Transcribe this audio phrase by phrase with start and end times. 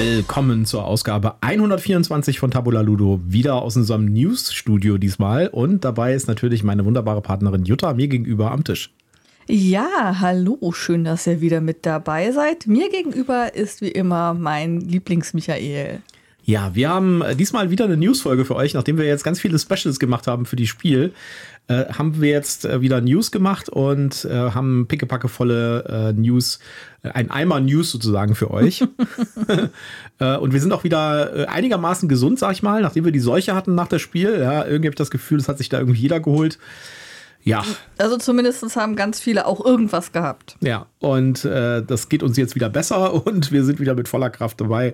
[0.00, 5.48] Willkommen zur Ausgabe 124 von Tabula Ludo, wieder aus unserem News-Studio diesmal.
[5.48, 8.94] Und dabei ist natürlich meine wunderbare Partnerin Jutta mir gegenüber am Tisch.
[9.46, 12.66] Ja, hallo, schön, dass ihr wieder mit dabei seid.
[12.66, 16.00] Mir gegenüber ist wie immer mein Lieblings-Michael.
[16.50, 20.00] Ja, wir haben diesmal wieder eine News-Folge für euch, nachdem wir jetzt ganz viele Specials
[20.00, 21.12] gemacht haben für die Spiel.
[21.68, 26.58] Äh, haben wir jetzt äh, wieder News gemacht und äh, haben pickepackevolle äh, News,
[27.04, 28.84] äh, ein Eimer News sozusagen für euch.
[30.18, 33.54] Äh, und wir sind auch wieder einigermaßen gesund, sag ich mal, nachdem wir die Seuche
[33.54, 34.38] hatten nach dem Spiel.
[34.38, 36.58] Ja, irgendwie habe ich das Gefühl, es hat sich da irgendwie jeder geholt.
[37.42, 37.64] Ja.
[37.96, 40.56] Also zumindest haben ganz viele auch irgendwas gehabt.
[40.60, 44.60] Ja, und das geht uns jetzt wieder besser und wir sind wieder mit voller Kraft
[44.60, 44.92] dabei.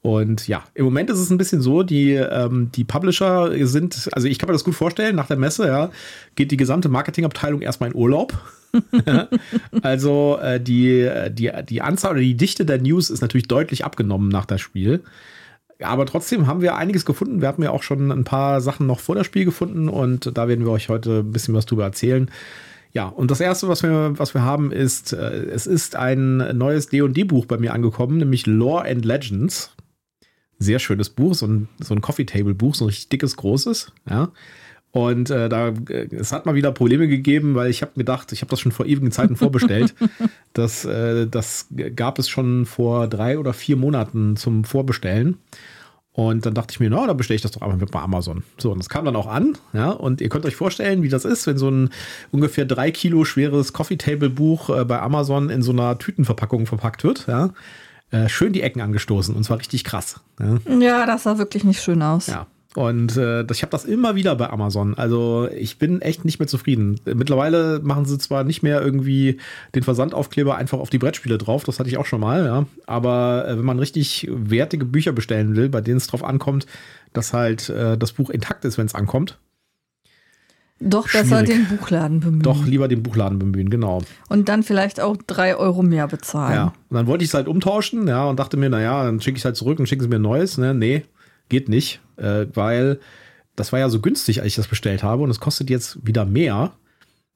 [0.00, 4.28] Und ja, im Moment ist es ein bisschen so, die, ähm, die Publisher sind, also
[4.28, 5.90] ich kann mir das gut vorstellen, nach der Messe, ja,
[6.36, 8.32] geht die gesamte Marketingabteilung erstmal in Urlaub.
[9.82, 14.28] also äh, die, die, die Anzahl oder die Dichte der News ist natürlich deutlich abgenommen
[14.28, 15.02] nach dem Spiel.
[15.80, 17.40] Aber trotzdem haben wir einiges gefunden.
[17.40, 20.48] Wir hatten ja auch schon ein paar Sachen noch vor dem Spiel gefunden und da
[20.48, 22.30] werden wir euch heute ein bisschen was drüber erzählen.
[22.92, 26.88] Ja, und das erste, was wir, was wir haben, ist, äh, es ist ein neues
[26.88, 29.72] D&D-Buch bei mir angekommen, nämlich Lore and Legends
[30.58, 34.30] sehr schönes Buch, so ein, so ein Coffee-Table-Buch, so ein richtig dickes, großes, ja.
[34.90, 38.40] Und äh, da äh, es hat mal wieder Probleme gegeben, weil ich habe gedacht, ich
[38.40, 39.94] habe das schon vor ewigen Zeiten vorbestellt.
[40.54, 45.36] das, äh, das gab es schon vor drei oder vier Monaten zum Vorbestellen.
[46.12, 48.42] Und dann dachte ich mir, na, dann bestelle ich das doch einfach mit bei Amazon.
[48.56, 49.90] So, und das kam dann auch an, ja.
[49.90, 51.90] Und ihr könnt euch vorstellen, wie das ist, wenn so ein
[52.32, 57.50] ungefähr drei Kilo schweres Coffee-Table-Buch äh, bei Amazon in so einer Tütenverpackung verpackt wird, ja
[58.10, 60.20] äh, schön die Ecken angestoßen und zwar richtig krass.
[60.40, 62.26] Ja, ja das sah wirklich nicht schön aus.
[62.28, 62.46] Ja.
[62.74, 64.94] Und äh, ich habe das immer wieder bei Amazon.
[64.94, 67.00] Also ich bin echt nicht mehr zufrieden.
[67.06, 69.38] Mittlerweile machen sie zwar nicht mehr irgendwie
[69.74, 72.66] den Versandaufkleber einfach auf die Brettspiele drauf, das hatte ich auch schon mal, ja.
[72.86, 76.66] Aber äh, wenn man richtig wertige Bücher bestellen will, bei denen es drauf ankommt,
[77.12, 79.38] dass halt äh, das Buch intakt ist, wenn es ankommt,
[80.80, 82.42] doch besser den Buchladen bemühen.
[82.42, 84.02] Doch lieber den Buchladen bemühen, genau.
[84.28, 86.54] Und dann vielleicht auch drei Euro mehr bezahlen.
[86.54, 89.36] Ja, und dann wollte ich es halt umtauschen, ja, und dachte mir, naja, dann schicke
[89.36, 90.56] ich es halt zurück und schicken sie mir ein neues.
[90.58, 90.74] Ne?
[90.74, 91.04] Nee,
[91.48, 93.00] geht nicht, äh, weil
[93.56, 96.24] das war ja so günstig, als ich das bestellt habe und es kostet jetzt wieder
[96.24, 96.72] mehr.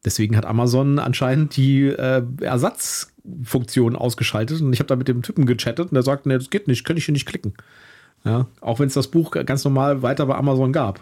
[0.04, 5.46] Deswegen hat Amazon anscheinend die äh, Ersatzfunktion ausgeschaltet und ich habe da mit dem Typen
[5.46, 7.54] gechattet und der sagt, nee, das geht nicht, könnte ich hier nicht klicken.
[8.24, 11.00] Ja, auch wenn es das Buch ganz normal weiter bei Amazon gab.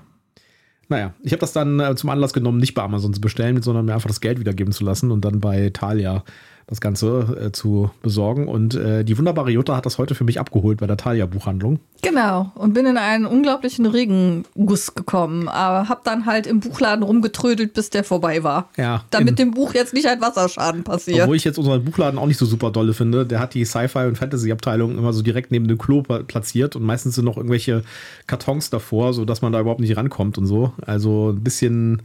[0.90, 3.86] Naja, ich habe das dann äh, zum Anlass genommen, nicht bei Amazon zu bestellen, sondern
[3.86, 6.24] mir einfach das Geld wiedergeben zu lassen und dann bei Thalia
[6.70, 8.46] das Ganze äh, zu besorgen.
[8.48, 11.80] Und äh, die wunderbare Jutta hat das heute für mich abgeholt bei der Thalia-Buchhandlung.
[12.00, 12.52] Genau.
[12.54, 15.48] Und bin in einen unglaublichen Regenguss gekommen.
[15.48, 18.70] Aber habe dann halt im Buchladen rumgetrödelt, bis der vorbei war.
[18.76, 19.04] Ja.
[19.10, 21.22] Damit dem Buch jetzt nicht ein Wasserschaden passiert.
[21.22, 23.26] Obwohl ich jetzt unseren Buchladen auch nicht so super dolle finde.
[23.26, 26.76] Der hat die Sci-Fi- und Fantasy-Abteilung immer so direkt neben dem Klo platziert.
[26.76, 27.82] Und meistens sind noch irgendwelche
[28.28, 30.72] Kartons davor, sodass man da überhaupt nicht rankommt und so.
[30.86, 32.02] Also ein bisschen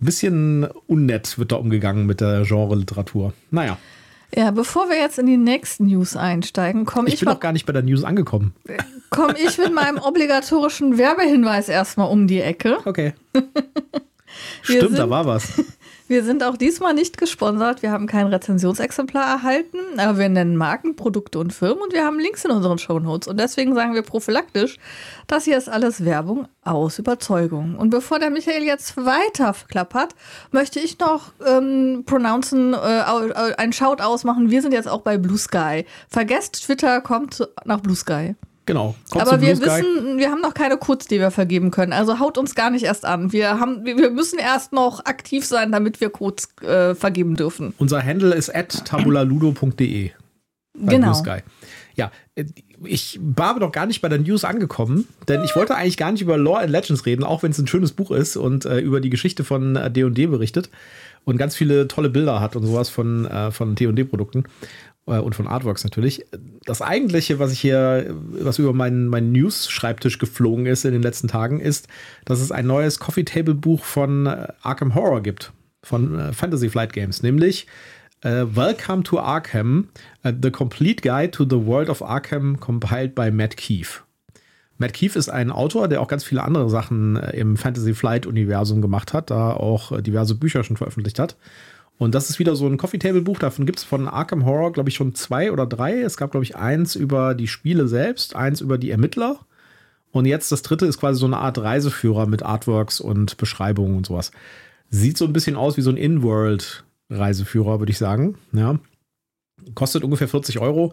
[0.00, 3.32] bisschen unnett wird da umgegangen mit der Genre-Literatur.
[3.50, 3.78] Naja.
[4.34, 7.14] Ja, bevor wir jetzt in die nächsten News einsteigen, komme ich.
[7.14, 8.54] Ich bin noch gar nicht bei der News angekommen.
[9.10, 12.78] Komme ich mit meinem obligatorischen Werbehinweis erstmal um die Ecke.
[12.84, 13.14] Okay.
[14.62, 15.62] Stimmt, da war was.
[16.08, 17.82] Wir sind auch diesmal nicht gesponsert.
[17.82, 22.18] Wir haben kein Rezensionsexemplar erhalten, aber wir nennen Marken, Produkte und Firmen und wir haben
[22.18, 23.28] Links in unseren Shownotes.
[23.28, 24.78] Und deswegen sagen wir prophylaktisch,
[25.26, 27.76] das hier ist alles Werbung aus Überzeugung.
[27.76, 30.14] Und bevor der Michael jetzt weiter klappert,
[30.50, 32.76] möchte ich noch ähm, pronouncen, äh,
[33.58, 34.50] einen Shout ausmachen.
[34.50, 35.84] Wir sind jetzt auch bei Blue Sky.
[36.08, 38.34] Vergesst Twitter, kommt nach Blue Sky.
[38.68, 38.94] Genau.
[39.12, 41.94] Aber wir wissen, wir haben noch keine Codes, die wir vergeben können.
[41.94, 43.32] Also haut uns gar nicht erst an.
[43.32, 47.72] Wir, haben, wir müssen erst noch aktiv sein, damit wir Codes äh, vergeben dürfen.
[47.78, 50.10] Unser Handle ist at tabulaludo.de.
[50.74, 51.22] Genau.
[51.94, 52.44] Ja, äh,
[52.84, 56.12] ich war aber noch gar nicht bei der News angekommen, denn ich wollte eigentlich gar
[56.12, 58.80] nicht über Lore and Legends reden, auch wenn es ein schönes Buch ist und äh,
[58.80, 60.68] über die Geschichte von D&D äh, berichtet
[61.24, 64.44] und ganz viele tolle Bilder hat und sowas von, äh, von D&D-Produkten.
[65.08, 66.24] Äh, und von Artworks natürlich.
[66.64, 71.28] Das eigentliche, was ich hier, was über meinen, meinen News-Schreibtisch geflogen ist in den letzten
[71.28, 71.88] Tagen, ist,
[72.24, 75.52] dass es ein neues Coffee Table Buch von äh, Arkham Horror gibt,
[75.82, 77.66] von äh, Fantasy Flight Games, nämlich
[78.24, 79.88] uh, Welcome to Arkham,
[80.24, 84.02] The Complete Guide to the World of Arkham, compiled by Matt Keefe.
[84.76, 88.80] Matt Keefe ist ein Autor, der auch ganz viele andere Sachen im Fantasy Flight Universum
[88.80, 91.36] gemacht hat, da auch diverse Bücher schon veröffentlicht hat.
[91.98, 93.40] Und das ist wieder so ein Coffee Table Buch.
[93.40, 96.00] Davon gibt es von Arkham Horror, glaube ich, schon zwei oder drei.
[96.00, 99.40] Es gab, glaube ich, eins über die Spiele selbst, eins über die Ermittler.
[100.12, 104.06] Und jetzt das dritte ist quasi so eine Art Reiseführer mit Artworks und Beschreibungen und
[104.06, 104.30] sowas.
[104.90, 108.36] Sieht so ein bisschen aus wie so ein In-World Reiseführer, würde ich sagen.
[108.52, 108.78] Ja.
[109.74, 110.92] Kostet ungefähr 40 Euro.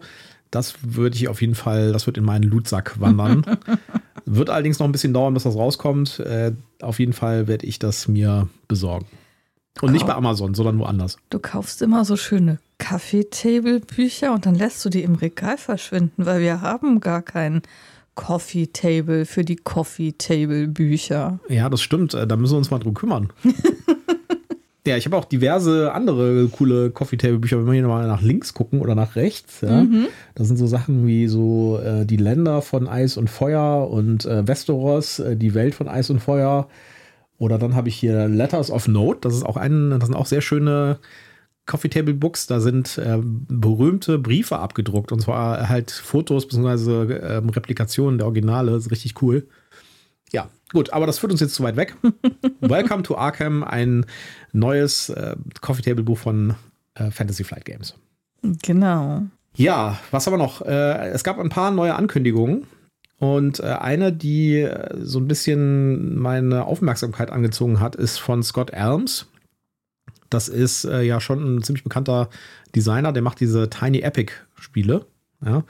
[0.50, 3.44] Das würde ich auf jeden Fall, das wird in meinen Lootsack wandern.
[4.26, 6.18] wird allerdings noch ein bisschen dauern, bis das rauskommt.
[6.20, 6.52] Äh,
[6.82, 9.06] auf jeden Fall werde ich das mir besorgen.
[9.82, 11.18] Und nicht bei Amazon, sondern woanders.
[11.30, 16.40] Du kaufst immer so schöne Kaffeetable-Bücher und dann lässt du die im Regal verschwinden, weil
[16.40, 17.62] wir haben gar kein
[18.14, 21.38] Coffee Table für die Coffee Table Bücher.
[21.48, 22.14] Ja, das stimmt.
[22.14, 23.30] Äh, Da müssen wir uns mal drum kümmern.
[24.86, 28.22] ja, ich habe auch diverse andere coole Coffee Table Bücher, wenn wir hier mal nach
[28.22, 29.60] links gucken oder nach rechts.
[29.60, 29.84] Ja.
[30.34, 34.48] Das sind so Sachen wie so äh, die Länder von Eis und Feuer und äh,
[34.48, 36.68] Westeros, äh, die Welt von Eis und Feuer.
[37.38, 39.20] Oder dann habe ich hier Letters of Note.
[39.20, 40.98] Das ist auch ein, das sind auch sehr schöne
[41.66, 42.46] Coffee Table Books.
[42.46, 47.14] Da sind äh, berühmte Briefe abgedruckt und zwar halt Fotos bzw.
[47.14, 48.72] Ähm, Replikationen der Originale.
[48.72, 49.46] Das ist richtig cool.
[50.32, 51.96] Ja, gut, aber das führt uns jetzt zu weit weg.
[52.60, 54.06] Welcome to Arkham, ein
[54.52, 56.54] neues äh, Coffee Table Buch von
[56.94, 57.94] äh, Fantasy Flight Games.
[58.62, 59.22] Genau.
[59.54, 60.62] Ja, was aber noch?
[60.62, 62.66] Äh, es gab ein paar neue Ankündigungen.
[63.18, 68.70] Und äh, eine, die äh, so ein bisschen meine Aufmerksamkeit angezogen hat, ist von Scott
[68.72, 69.26] Elms.
[70.28, 72.28] Das ist äh, ja schon ein ziemlich bekannter
[72.74, 75.06] Designer, der macht diese Tiny Epic Spiele.
[75.44, 75.64] Ja.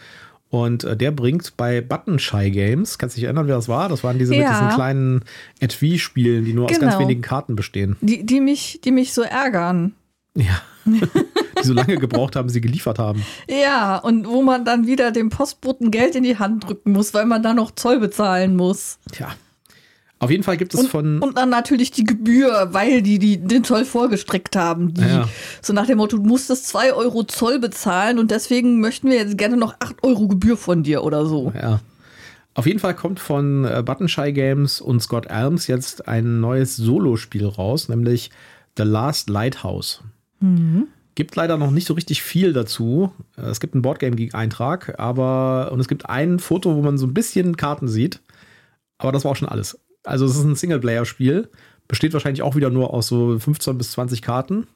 [0.48, 3.88] Und äh, der bringt bei Button Shy Games, kannst du dich erinnern, wer das war?
[3.88, 4.50] Das waren diese mit Ja.
[4.52, 5.24] diesen kleinen
[5.60, 7.00] Etui-Spielen, die nur aus ganz Genau.
[7.00, 7.96] wenigen Karten bestehen.
[8.00, 9.92] Die, die, mich, die mich so ärgern.
[10.36, 10.62] Ja.
[10.86, 13.24] die so lange gebraucht haben, sie geliefert haben.
[13.48, 17.26] Ja, und wo man dann wieder dem Postboten Geld in die Hand drücken muss, weil
[17.26, 18.98] man da noch Zoll bezahlen muss.
[19.10, 19.34] Tja.
[20.18, 21.18] Auf jeden Fall gibt es Und, von.
[21.18, 24.94] und dann natürlich die Gebühr, weil die, die den Zoll vorgestreckt haben.
[24.94, 25.28] Die, Ja.
[25.60, 29.36] So nach dem Motto, du musstest 2 Euro Zoll bezahlen und deswegen möchten wir jetzt
[29.36, 31.52] gerne noch 8 Euro Gebühr von dir oder so.
[31.54, 31.80] Ja.
[32.54, 36.76] Auf jeden Fall kommt von äh, Button Shy Games und Scott Elms jetzt ein neues
[36.76, 38.30] Solo-Spiel raus, nämlich
[38.78, 40.00] The Last Lighthouse.
[41.14, 43.12] Gibt leider noch nicht so richtig viel dazu.
[43.36, 46.98] Äh, Es gibt einen Boardgame Geek Eintrag, aber und es gibt ein Foto, wo man
[46.98, 48.20] so ein bisschen Karten sieht,
[48.98, 49.78] aber das war auch schon alles.
[50.04, 51.48] Also es ist ein Singleplayer-Spiel,
[51.88, 54.66] besteht wahrscheinlich auch wieder nur aus so 15 bis 20 Karten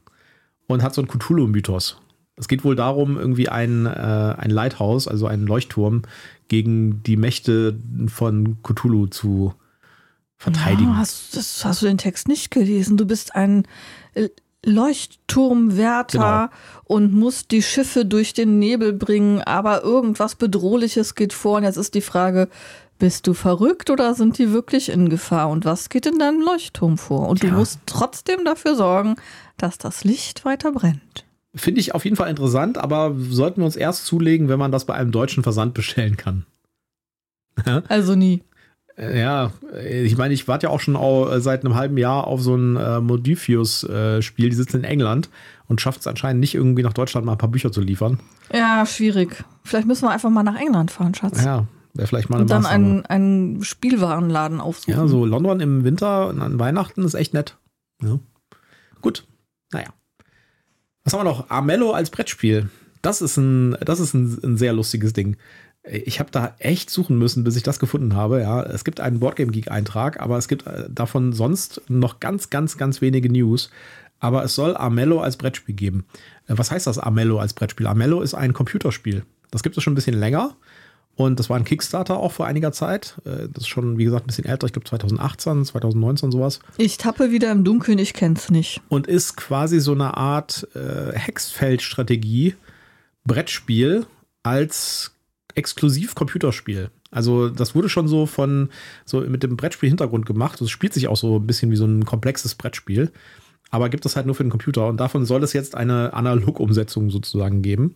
[0.67, 2.01] und hat so einen Cthulhu-Mythos.
[2.37, 6.03] Es geht wohl darum, irgendwie ein, äh, ein Lighthouse, also einen Leuchtturm,
[6.49, 7.79] gegen die Mächte
[8.09, 9.55] von Cthulhu zu
[10.39, 10.91] verteidigen.
[10.91, 12.97] Ja, hast, das, hast du den Text nicht gelesen?
[12.97, 13.65] Du bist ein
[14.65, 16.51] Leuchtturmwärter
[16.85, 21.59] und musst die Schiffe durch den Nebel bringen, aber irgendwas Bedrohliches geht vor.
[21.59, 22.49] Und jetzt ist die Frage,
[22.99, 25.49] bist du verrückt oder sind die wirklich in Gefahr?
[25.49, 27.29] Und was geht in deinem Leuchtturm vor?
[27.29, 27.51] Und Ja.
[27.51, 29.17] du musst trotzdem dafür sorgen,
[29.57, 31.25] dass das Licht weiter brennt.
[31.55, 34.85] Finde ich auf jeden Fall interessant, aber sollten wir uns erst zulegen, wenn man das
[34.85, 36.47] bei einem deutschen Versand bestellen kann.
[37.89, 38.43] Also nie.
[39.01, 42.27] Äh, Ja, äh, ich meine, ich warte ja auch schon äh, seit einem halben Jahr
[42.27, 44.51] auf so ein äh, Modifius-Spiel.
[44.51, 45.31] Die sitzen in England
[45.69, 48.21] und schafft es anscheinend nicht irgendwie nach Deutschland mal ein paar Bücher zu liefern.
[48.53, 49.45] Ja, schwierig.
[49.65, 51.43] Vielleicht müssen wir einfach mal nach England fahren, Schatz.
[51.45, 54.95] Ja, wäre vielleicht mal eine und dann einen, einen Spielwarenladen aufsuchen.
[54.95, 57.57] Ja, so London im Winter und an Weihnachten ist echt nett.
[58.03, 58.19] Ja.
[59.01, 59.27] Gut,
[59.73, 59.89] naja.
[61.05, 61.49] Was haben wir noch?
[61.49, 62.69] Armello als Brettspiel.
[63.03, 65.37] Das ist ein, das ist ein, ein sehr lustiges Ding.
[65.83, 68.41] Ich habe da echt suchen müssen, bis ich das gefunden habe.
[68.43, 72.51] Ja, es gibt einen Boardgame Geek Eintrag, aber es gibt äh, davon sonst noch ganz,
[72.51, 73.71] ganz, ganz wenige News.
[74.19, 76.05] Aber es soll Armello als Brettspiel geben.
[76.47, 77.87] Äh, Was heißt das Armello als Brettspiel?
[77.87, 79.25] Armello ist ein Computerspiel.
[79.51, 80.55] Das gibt es schon ein bisschen länger.
[81.17, 83.17] Und das war ein Kickstarter auch vor einiger Zeit.
[83.25, 84.67] Äh, Das ist schon, wie gesagt, ein bisschen älter.
[84.67, 86.61] Ich glaube 2018, 2019 sowas.
[86.77, 88.83] Ich tappe wieder im Dunkeln, ich kenn's nicht.
[88.91, 92.55] Und ist quasi so eine Art äh, Hexfeld-Strategie,
[93.25, 94.07] Brettspiel
[94.43, 95.13] als
[95.61, 96.91] exklusiv Computerspiel.
[97.13, 98.71] Also das wurde schon so von
[99.05, 100.61] so mit dem Brettspiel-Hintergrund gemacht.
[100.61, 103.13] Es spielt sich auch so ein bisschen wie so ein komplexes Brettspiel.
[103.71, 104.89] Aber gibt es halt nur für den Computer.
[104.89, 107.95] Und davon soll es jetzt eine Analog-Umsetzung sozusagen geben.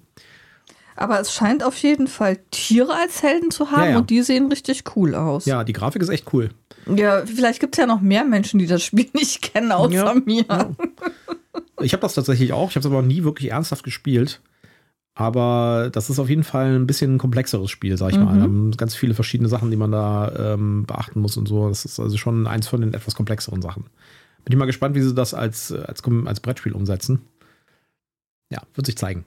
[0.97, 3.99] Aber es scheint auf jeden Fall Tiere als Helden zu haben Ja, ja.
[3.99, 5.44] und die sehen richtig cool aus.
[5.47, 6.50] Ja, die Grafik ist echt cool.
[6.94, 10.14] Ja, vielleicht gibt es ja noch mehr Menschen, die das Spiel nicht kennen, außer Ja,
[10.14, 10.76] mir.
[11.80, 12.71] Ich habe das tatsächlich auch.
[12.71, 14.40] Ich habe es aber nie wirklich ernsthaft gespielt.
[15.14, 18.37] Aber das ist auf jeden Fall ein bisschen ein komplexeres Spiel, sag ich mal.
[18.37, 21.68] Da haben ganz viele verschiedene Sachen, die man da ähm, beachten muss und so.
[21.68, 23.85] Das ist also schon eins von den etwas komplexeren Sachen.
[24.44, 27.21] Bin ich mal gespannt, wie sie das als, als, als Brettspiel umsetzen.
[28.50, 29.25] Ja, wird sich zeigen.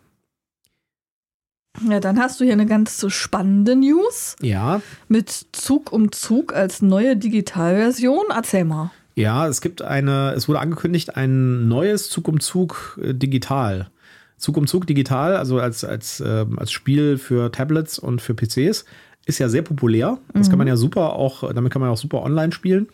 [1.88, 6.82] Ja, dann hast du hier eine ganz spannende News Ja, mit Zug um Zug als
[6.82, 8.26] neue Digitalversion.
[8.36, 8.92] Erzähl mal.
[9.16, 13.90] Ja, es gibt eine, es wurde angekündigt, ein neues Zug um Zug äh, digital.
[14.38, 18.86] Zug um Zug digital, also als, als, ähm, als Spiel für Tablets und für PCs,
[19.26, 20.20] ist ja sehr populär.
[20.34, 22.88] Das kann man ja super auch, damit kann man auch super online spielen.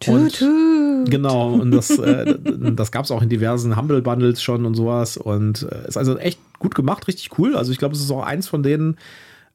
[0.00, 1.10] Tut, tut.
[1.10, 2.38] Genau, und das, äh,
[2.74, 5.16] das gab es auch in diversen Humble Bundles schon und sowas.
[5.16, 7.56] Und äh, ist also echt gut gemacht, richtig cool.
[7.56, 8.96] Also ich glaube, es ist auch eins von den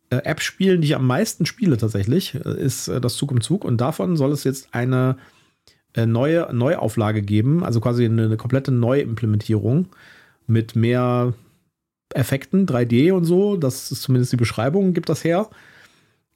[0.09, 3.65] äh, App-Spielen, die ich am meisten spiele tatsächlich, äh, ist äh, das Zug um Zug.
[3.65, 5.17] Und davon soll es jetzt eine
[5.93, 9.87] äh, neue Neuauflage geben, also quasi eine, eine komplette Neuimplementierung
[10.49, 11.33] mit mehr
[12.13, 13.55] Effekten, 3D und so.
[13.57, 15.49] Das ist zumindest die Beschreibung, gibt das her.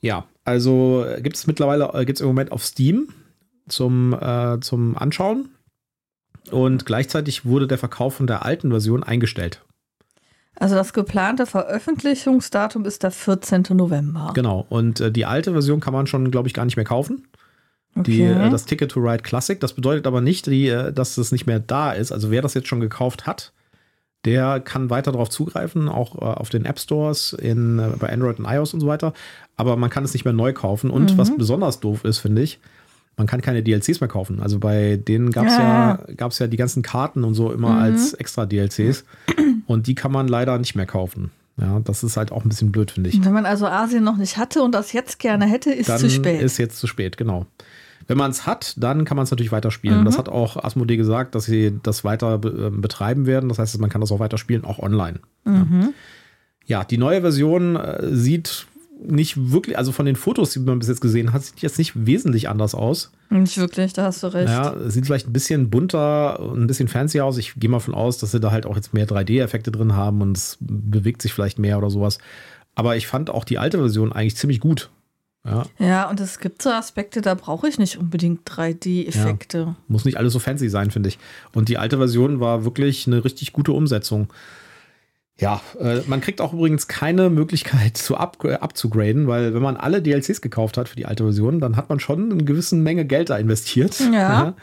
[0.01, 3.09] Ja, also äh, gibt es mittlerweile, äh, gibt es im Moment auf Steam
[3.67, 5.49] zum, äh, zum Anschauen.
[6.51, 9.61] Und gleichzeitig wurde der Verkauf von der alten Version eingestellt.
[10.55, 13.63] Also das geplante Veröffentlichungsdatum ist der 14.
[13.71, 14.31] November.
[14.35, 14.65] Genau.
[14.69, 17.27] Und äh, die alte Version kann man schon, glaube ich, gar nicht mehr kaufen.
[17.95, 18.47] Die, Okay.
[18.47, 19.59] äh, das Ticket to Ride Classic.
[19.59, 22.11] Das bedeutet aber nicht, die, äh, dass es nicht mehr da ist.
[22.11, 23.53] Also wer das jetzt schon gekauft hat,
[24.25, 28.39] der kann weiter darauf zugreifen, auch äh, auf den App Stores in, äh, bei Android
[28.39, 29.13] und iOS und so weiter.
[29.57, 30.89] Aber man kann es nicht mehr neu kaufen.
[30.89, 32.59] Und was besonders doof ist, finde ich,
[33.17, 34.41] man kann keine DLCs mehr kaufen.
[34.41, 38.13] Also bei denen gab es ja, gab's ja die ganzen Karten und so immer als
[38.13, 39.05] extra DLCs.
[39.67, 41.31] Und die kann man leider nicht mehr kaufen.
[41.57, 43.23] Ja, das ist halt auch ein bisschen blöd, finde ich.
[43.23, 46.09] Wenn man also Asien noch nicht hatte und das jetzt gerne hätte, ist dann zu
[46.09, 46.41] spät.
[46.41, 47.45] ist jetzt zu spät, genau.
[48.07, 50.01] Wenn man es hat, dann kann man es natürlich weiterspielen.
[50.01, 50.05] Mhm.
[50.05, 53.49] Das hat auch Asmodee gesagt, dass sie das weiter be ähm, betreiben werden.
[53.49, 55.19] Das heißt, man kann das auch weiterspielen, auch online.
[55.45, 55.93] Mhm.
[56.65, 56.79] Ja.
[56.79, 58.67] ja, die neue Version äh, sieht
[59.05, 62.05] nicht wirklich, also von den Fotos, die man bis jetzt gesehen hat, sieht jetzt nicht
[62.05, 63.11] wesentlich anders aus.
[63.29, 64.49] Nicht wirklich, da hast du recht.
[64.49, 67.37] Ja, sieht vielleicht ein bisschen bunter und ein bisschen fancier aus.
[67.37, 70.21] Ich gehe mal von aus, dass sie da halt auch jetzt mehr 3D-Effekte drin haben
[70.21, 72.19] und es bewegt sich vielleicht mehr oder sowas.
[72.75, 74.89] Aber ich fand auch die alte Version eigentlich ziemlich gut.
[75.45, 79.75] Ja, Ja, und es gibt so Aspekte, da brauche ich nicht unbedingt 3D-Effekte.
[79.87, 81.19] muss nicht alles so fancy sein, finde ich.
[81.53, 84.31] Und die alte Version war wirklich eine richtig gute Umsetzung.
[85.39, 89.77] Ja, äh, man kriegt auch übrigens keine Möglichkeit zu up, äh, abzugraden, weil wenn man
[89.77, 93.03] alle DLCs gekauft hat für die alte Version, dann hat man schon eine gewisse Menge
[93.05, 93.99] Geld da investiert.
[94.13, 94.53] Ja.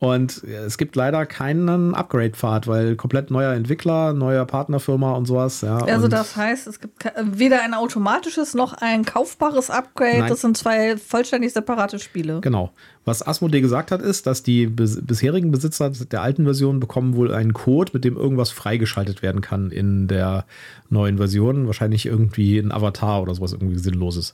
[0.00, 5.60] Und es gibt leider keinen Upgrade-Pfad, weil komplett neuer Entwickler, neuer Partnerfirma und sowas.
[5.62, 10.20] Ja, Also und das heißt, es gibt weder ein automatisches noch ein kaufbares Upgrade.
[10.20, 10.28] Nein.
[10.28, 12.40] Das sind zwei vollständig separate Spiele.
[12.42, 12.70] Genau.
[13.04, 17.34] Was Asmodee gesagt hat, ist, dass die bis bisherigen Besitzer der alten Version bekommen wohl
[17.34, 20.44] einen Code, mit dem irgendwas freigeschaltet werden kann in der
[20.90, 21.66] neuen Version.
[21.66, 24.32] Wahrscheinlich irgendwie ein Avatar oder sowas, irgendwie Sinnloses.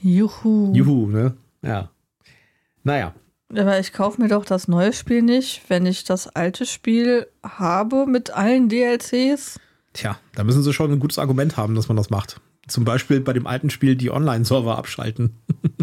[0.00, 0.72] Juhu.
[0.72, 1.34] Juhu, ne?
[1.60, 1.90] Ja.
[2.84, 3.12] Naja,
[3.56, 8.06] Aber ich kaufe mir doch das neue Spiel nicht, wenn ich das alte Spiel habe
[8.06, 9.58] mit allen DLCs.
[9.92, 12.40] tja, da müssen sie schon ein gutes Argument haben, dass man das macht.
[12.68, 15.34] Zum Beispiel bei dem alten Spiel die Online-Server abschalten.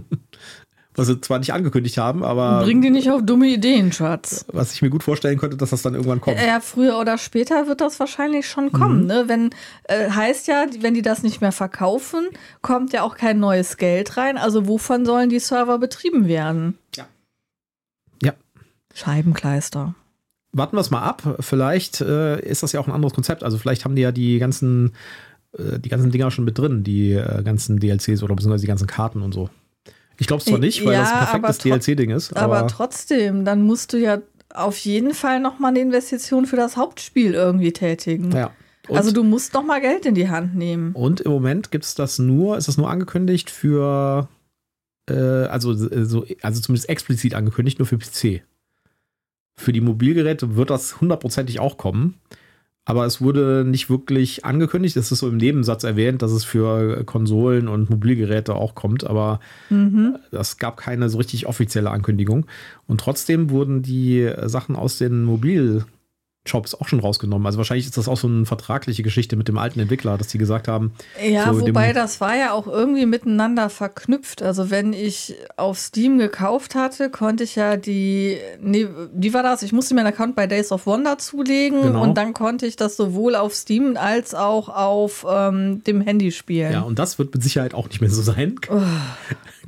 [0.95, 4.45] Was sie zwar nicht angekündigt haben, aber Bring die nicht auf dumme Ideen, Schatz.
[4.51, 6.37] was ich mir gut vorstellen könnte, dass das dann irgendwann kommt.
[6.39, 9.05] Ja, früher oder später wird das wahrscheinlich schon kommen.
[9.05, 9.25] Ne?
[9.27, 9.51] Wenn
[9.83, 12.27] äh, heißt ja, wenn die das nicht mehr verkaufen,
[12.63, 14.39] kommt ja auch kein neues Geld rein.
[14.39, 16.79] Also wovon sollen die Server betrieben werden?
[18.97, 19.95] Scheibenkleister.
[20.53, 21.37] warten wir es mal ab.
[21.39, 23.43] Vielleicht äh, ist das ja auch ein anderes Konzept.
[23.43, 24.93] Also vielleicht haben die ja die ganzen,
[25.57, 28.87] äh, die ganzen Dinger schon mit drin, die äh, ganzen DLCs oder beziehungsweise die ganzen
[28.87, 29.49] Karten und so.
[30.19, 32.35] Ich glaube es zwar nicht, weil Ja, das ein perfektes DLC-Ding ist.
[32.35, 34.17] Aber, Aber, trotzdem, dann musst du ja
[34.53, 38.31] auf jeden Fall noch mal eine Investition für das Hauptspiel irgendwie tätigen.
[38.31, 38.51] ja.
[38.87, 40.93] Und, Also du musst noch mal Geld in die Hand nehmen.
[40.93, 44.29] und im Moment gibt es das nur, ist das nur angekündigt für,
[45.09, 48.43] äh, also, äh, so, also zumindest explizit angekündigt, nur für PC.
[49.57, 52.15] Für die Mobilgeräte wird das hundertprozentig auch kommen.
[52.85, 54.95] Aber es wurde nicht wirklich angekündigt.
[54.95, 59.03] Es ist so im Nebensatz erwähnt, dass es für Konsolen und Mobilgeräte auch kommt.
[59.03, 60.15] Aber Mhm.
[60.31, 62.45] Es gab keine so richtig offizielle Ankündigung.
[62.87, 65.25] Und trotzdem wurden die Sachen aus den
[66.53, 67.45] Mobiljobs auch schon rausgenommen.
[67.45, 70.37] Also wahrscheinlich ist das auch so eine vertragliche Geschichte mit dem alten Entwickler, dass die
[70.37, 70.93] gesagt haben,
[71.25, 74.41] Ja, So wobei das war ja auch irgendwie miteinander verknüpft.
[74.41, 79.61] Also wenn ich auf Steam gekauft hatte, konnte ich ja die, nee, wie war das?
[79.63, 82.01] Ich musste mir einen Account bei Days of Wonder zulegen Genau.
[82.03, 86.71] und dann konnte ich das sowohl auf Steam als auch auf ähm, dem Handy spielen.
[86.73, 88.55] ja, und das wird mit Sicherheit auch nicht mehr so sein.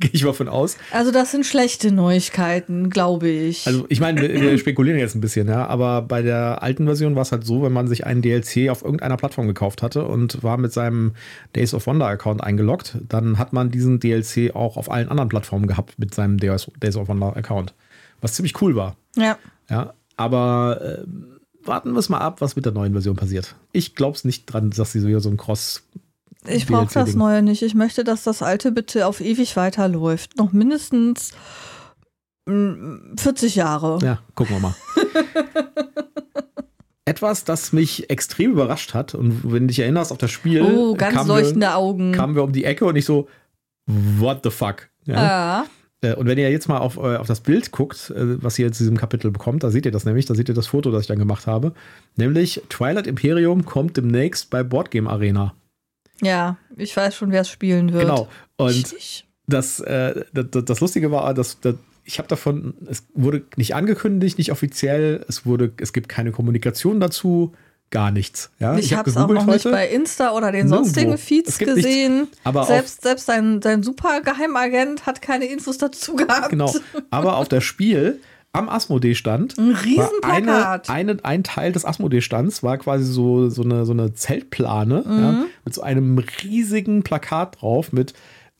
[0.00, 0.76] Gehe ich mal von aus.
[0.92, 3.66] Also das sind schlechte Neuigkeiten, glaube ich.
[3.66, 7.14] Also ich meine, wir, wir spekulieren jetzt ein bisschen, ja, aber bei der alten Version
[7.14, 10.42] war es halt so, wenn man sich einen DLC auf irgendeiner Plattform gekauft hatte und
[10.42, 11.12] war mit seinem
[11.54, 15.66] Days of Wonder Account eingeloggt, dann hat man diesen DLC auch auf allen anderen Plattformen
[15.66, 17.74] gehabt mit seinem Days Days of Wonder Account,
[18.20, 18.96] was ziemlich cool war.
[19.16, 19.38] ja.
[19.68, 23.54] Ja, aber ähm, warten wir es mal ab, was mit der neuen Version passiert.
[23.72, 25.82] Ich glaube es nicht dran, dass sie so wieder so ein Cross.
[26.46, 27.14] Ich brauche das.
[27.14, 27.62] Neue nicht.
[27.62, 30.36] Ich möchte, dass das Alte bitte auf ewig weiterläuft.
[30.38, 31.32] Noch mindestens
[32.46, 33.98] mm, 40 Jahre.
[34.02, 34.74] Ja, gucken wir mal.
[37.04, 40.94] Etwas, das mich extrem überrascht hat, und wenn du dich erinnerst, auf das Spiel Oh,
[40.94, 42.12] ganz kamen, leuchtende wir, Augen.
[42.12, 43.28] kamen wir um die Ecke und ich so,
[43.86, 44.88] what the fuck?
[45.06, 45.14] Ja.
[45.14, 45.66] ja.
[46.02, 48.66] Äh, und wenn ihr jetzt mal auf, äh, auf das Bild guckt, äh, was ihr
[48.66, 50.90] jetzt in diesem Kapitel bekommt, da seht ihr das nämlich, da seht ihr das Foto,
[50.90, 51.72] das ich dann gemacht habe.
[52.16, 55.54] Nämlich Twilight Imperium kommt demnächst bei Boardgame Arena.
[56.22, 58.02] Ja, ich weiß schon, wer es spielen wird.
[58.02, 58.28] Genau.
[58.56, 58.94] Und
[59.46, 61.74] das, äh, das, das Lustige war, dass, dass
[62.04, 66.98] ich habe davon, es wurde nicht angekündigt, nicht offiziell, es wurde, es gibt keine Kommunikation
[66.98, 67.52] dazu,
[67.90, 68.50] gar nichts.
[68.58, 68.76] Ja?
[68.76, 70.84] ich habe es auch noch nicht bei Insta oder den Nirgendwo.
[70.84, 72.20] sonstigen Feeds gesehen.
[72.20, 76.50] nichts, aber selbst selbst dein, dein super Geheimagent hat keine Infos dazu gehabt.
[76.50, 76.72] Genau.
[77.10, 78.20] Aber auf das Spiel
[78.52, 80.90] am Asmodee-Stand Ein Riesenplakat.
[80.90, 85.18] eine, eine, ein Teil des Asmodee-Stands war quasi so, so, eine, so eine Zeltplane Mhm.
[85.22, 88.12] ja, mit so einem riesigen Plakat drauf mit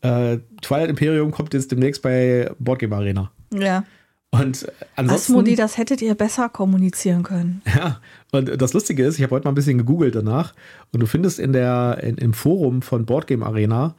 [0.02, 3.30] äh, Twilight Imperium kommt jetzt demnächst bei Boardgame Arena.
[3.52, 3.85] Ja.
[4.32, 7.61] Und äh, ansonsten, Asmodi, das hättet ihr besser kommunizieren können.
[7.76, 8.00] Ja,
[8.32, 10.54] und das Lustige ist, ich habe heute mal ein bisschen gegoogelt danach
[10.92, 13.97] und du findest in der, in, im Forum von Boardgame Arena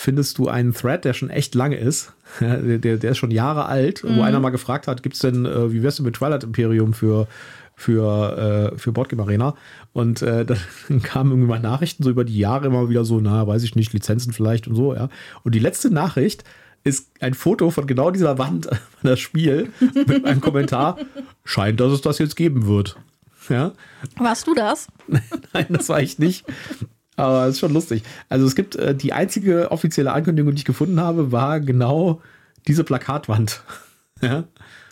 [0.00, 2.12] findest du einen Thread, der schon echt lange ist.
[2.40, 5.82] Der, der, ist schon Jahre alt, wo einer mal gefragt hat, gibt's denn, äh, wie
[5.82, 7.26] wär's denn mit Twilight Imperium für,
[7.74, 9.56] für, äh, für Boardgame Arena?
[9.94, 10.44] Und äh,
[10.88, 13.74] dann kamen irgendwie mal Nachrichten so über die Jahre immer wieder so, na, weiß ich
[13.74, 15.08] nicht, Lizenzen vielleicht und so, ja.
[15.42, 16.44] Und die letzte Nachricht
[16.84, 18.66] ist ein Foto von genau dieser Wand
[19.00, 19.72] von das Spiel
[20.06, 20.98] mit einem Kommentar,
[21.44, 22.96] scheint, dass es das jetzt geben wird.
[23.48, 23.72] Ja,
[24.16, 24.86] Warst du das?
[25.08, 26.44] Nein, das war ich nicht.
[27.18, 28.02] Aber es ist schon lustig.
[28.28, 32.22] Also es gibt äh, die einzige offizielle Ankündigung, die ich gefunden habe, war genau
[32.66, 33.62] diese Plakatwand.
[34.22, 34.44] ja.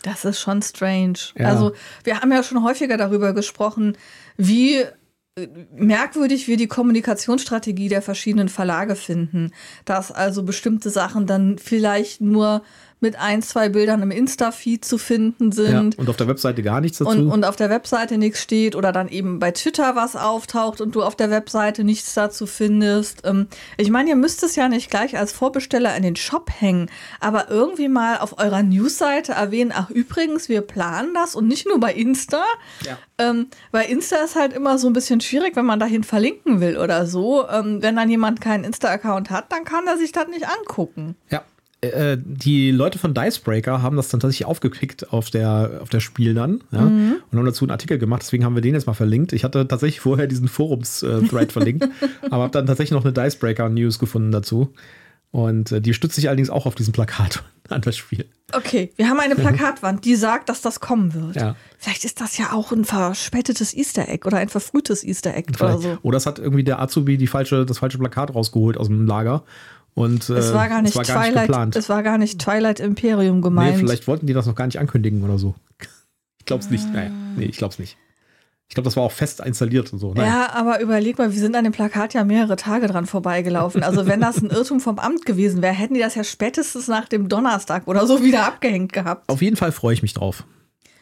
[0.03, 1.17] Das ist schon strange.
[1.37, 1.47] Ja.
[1.47, 3.97] Also, wir haben ja schon häufiger darüber gesprochen,
[4.37, 9.51] wie äh, merkwürdig wir die Kommunikationsstrategie der verschiedenen Verlage finden.
[9.85, 12.63] Dass also bestimmte Sachen dann vielleicht nur
[12.99, 15.55] mit ein, zwei Bildern im Insta-Feed zu finden ja.
[15.55, 15.97] sind.
[15.99, 17.11] Und auf der Webseite gar nichts dazu.
[17.11, 20.95] Und, und auf der Webseite nichts steht oder dann eben bei Twitter was auftaucht und
[20.95, 23.21] du auf der Webseite nichts dazu findest.
[23.25, 26.89] Ähm, ich meine, ihr müsst es ja nicht gleich als Vorbesteller in den Shop hängen,
[27.19, 31.79] aber irgendwie mal auf eurer Newsseite erwähnen, ach übrigens, wir planen das und nicht nur
[31.79, 32.43] bei Insta.
[32.83, 32.97] Ja.
[33.19, 36.77] Ähm, weil Insta ist halt immer so ein bisschen schwierig, wenn man dahin verlinken will
[36.77, 37.47] oder so.
[37.47, 41.15] Ähm, wenn dann jemand keinen Insta-Account hat, dann kann er sich das nicht angucken.
[41.29, 41.43] ja.
[41.93, 46.33] Äh, die Leute von Dicebreaker haben das dann tatsächlich aufgeklickt auf der, auf der Spiel
[46.33, 48.21] dann ja, und haben dazu einen Artikel gemacht.
[48.23, 49.33] Deswegen haben wir den jetzt mal verlinkt.
[49.33, 51.87] Ich hatte tatsächlich vorher diesen Forums-Thread verlinkt,
[52.29, 54.73] aber habe dann tatsächlich noch eine Dicebreaker-News gefunden dazu.
[55.31, 58.25] Und äh, die stützt sich allerdings auch auf diesen Plakat an das Spiel.
[58.53, 61.35] Okay, wir haben eine Plakatwand, die sagt, dass das kommen wird.
[61.35, 61.55] Ja.
[61.77, 65.77] Vielleicht ist das ja auch ein verspätetes Easter Egg oder ein verfrühtes Easter Egg oder
[65.77, 65.97] so.
[66.01, 69.43] Oder es hat irgendwie der Azubi die falsche, das falsche Plakat rausgeholt aus dem Lager.
[69.97, 71.75] Und, äh, Es war gar nicht, war gar nicht Twilight, geplant.
[71.75, 73.77] es war gar nicht Twilight Imperium nee, gemeint.
[73.77, 75.55] vielleicht wollten die das noch gar nicht ankündigen oder so.
[76.37, 76.87] Ich glaub's nicht.
[76.93, 77.97] Naja, nee, ich glaub's nicht.
[78.69, 80.13] Ich glaube, das war auch fest installiert und so.
[80.13, 80.27] Naja.
[80.27, 83.81] ja, aber überleg mal, wir sind an dem Plakat ja mehrere Tage dran vorbeigelaufen.
[83.81, 87.07] Also wenn das ein Irrtum vom Amt gewesen wäre, hätten die das ja spätestens nach
[87.07, 89.27] dem Donnerstag oder so wieder abgehängt gehabt.
[89.29, 90.43] Auf jeden Fall freue ich mich drauf.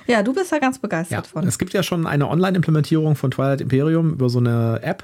[0.07, 1.45] Ja, du bist da ganz Ja, begeistert von.
[1.45, 5.03] es gibt ja schon eine Online-Implementierung von Twilight Imperium über so eine App,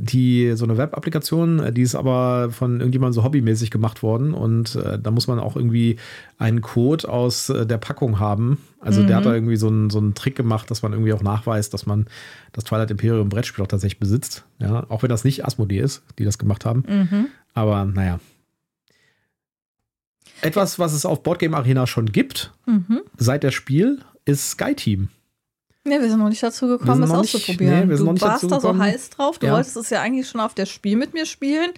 [0.00, 4.74] die so eine Web-Applikation, äh, die ist aber von irgendjemandem so hobbymäßig gemacht worden und
[4.76, 5.96] äh, da muss man auch irgendwie
[6.38, 8.58] einen Code aus äh, der Packung haben.
[8.80, 11.22] Also der hat da irgendwie so einen, so einen Trick gemacht, dass man irgendwie auch
[11.22, 12.06] nachweist, dass man
[12.52, 14.44] das Twilight Imperium Brettspiel auch tatsächlich besitzt.
[14.60, 16.84] Ja, auch wenn das nicht Asmodee ist, die das gemacht haben.
[16.88, 17.26] Mhm.
[17.54, 18.20] Aber naja.
[20.40, 23.00] Etwas, was es auf Boardgame Arena schon gibt, Mhm.
[23.16, 25.08] seit der Spiel, ist SkyTeam.
[25.84, 27.80] Nee, wir sind noch nicht dazu gekommen, es noch auszuprobieren.
[27.84, 29.38] nee, wir sind noch du nicht warst dazu da so heiß drauf.
[29.38, 29.54] Du Ja.
[29.54, 31.70] wolltest es ja eigentlich schon auf der Spiel mit mir spielen.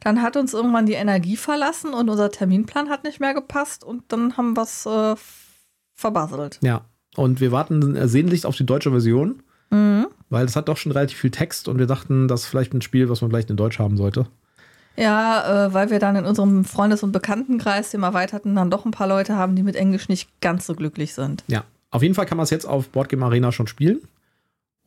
[0.00, 4.04] Dann hat uns irgendwann die Energie verlassen und unser Terminplan hat nicht mehr gepasst und
[4.08, 5.16] dann haben wir es äh,
[5.94, 6.58] verbaselt.
[6.62, 6.82] Ja.
[7.16, 10.06] Und wir warten sehnlichst auf die deutsche Version, Mhm.
[10.30, 12.80] weil es hat doch schon relativ viel Text und wir dachten, das ist vielleicht ein
[12.80, 14.26] Spiel, was man vielleicht in Deutsch haben sollte.
[14.96, 18.90] Ja, äh, weil wir dann in unserem Freundes- und Bekanntenkreis, dem Erweiterten, dann doch ein
[18.92, 21.44] paar Leute haben, die mit Englisch nicht ganz so glücklich sind.
[21.48, 21.64] Ja.
[21.90, 24.00] Auf jeden Fall kann man es jetzt auf Boardgame Arena schon spielen.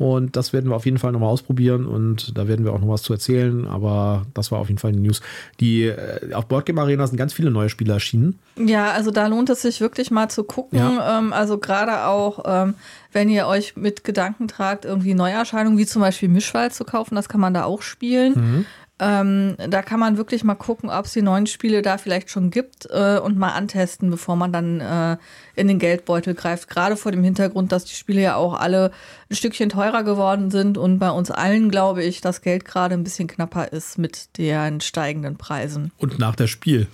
[0.01, 2.87] Und das werden wir auf jeden Fall nochmal ausprobieren und da werden wir auch noch
[2.87, 3.67] was zu erzählen.
[3.67, 5.21] Aber das war auf jeden Fall eine News.
[5.59, 8.39] Die, äh, auf Boardgame Arena sind ganz viele neue Spiele erschienen.
[8.57, 10.79] Ja, also da lohnt es sich wirklich mal zu gucken.
[10.79, 11.19] Ja.
[11.19, 12.73] Ähm, also gerade auch, ähm,
[13.11, 17.29] wenn ihr euch mit Gedanken tragt, irgendwie Neuerscheinungen wie zum Beispiel Mischwald zu kaufen, das
[17.29, 18.33] kann man da auch spielen.
[18.33, 18.65] Mhm.
[19.03, 22.51] Ähm, da kann man wirklich mal gucken, ob es die neuen Spiele da vielleicht schon
[22.51, 25.17] gibt äh, und mal antesten, bevor man dann äh,
[25.55, 26.69] in den Geldbeutel greift.
[26.69, 28.91] Gerade vor dem Hintergrund, dass die Spiele ja auch alle
[29.31, 33.03] ein Stückchen teurer geworden sind und bei uns allen, glaube ich, das Geld gerade ein
[33.03, 35.91] bisschen knapper ist mit den steigenden Preisen.
[35.97, 36.85] Und nach der Spiel.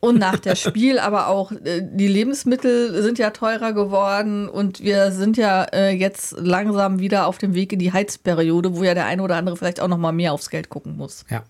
[0.00, 5.12] Und nach der Spiel, aber auch äh, die Lebensmittel sind ja teurer geworden und wir
[5.12, 9.06] sind ja äh, jetzt langsam wieder auf dem Weg in die Heizperiode, wo ja der
[9.06, 11.24] eine oder andere vielleicht auch noch mal mehr aufs Geld gucken muss.
[11.28, 11.44] Ja.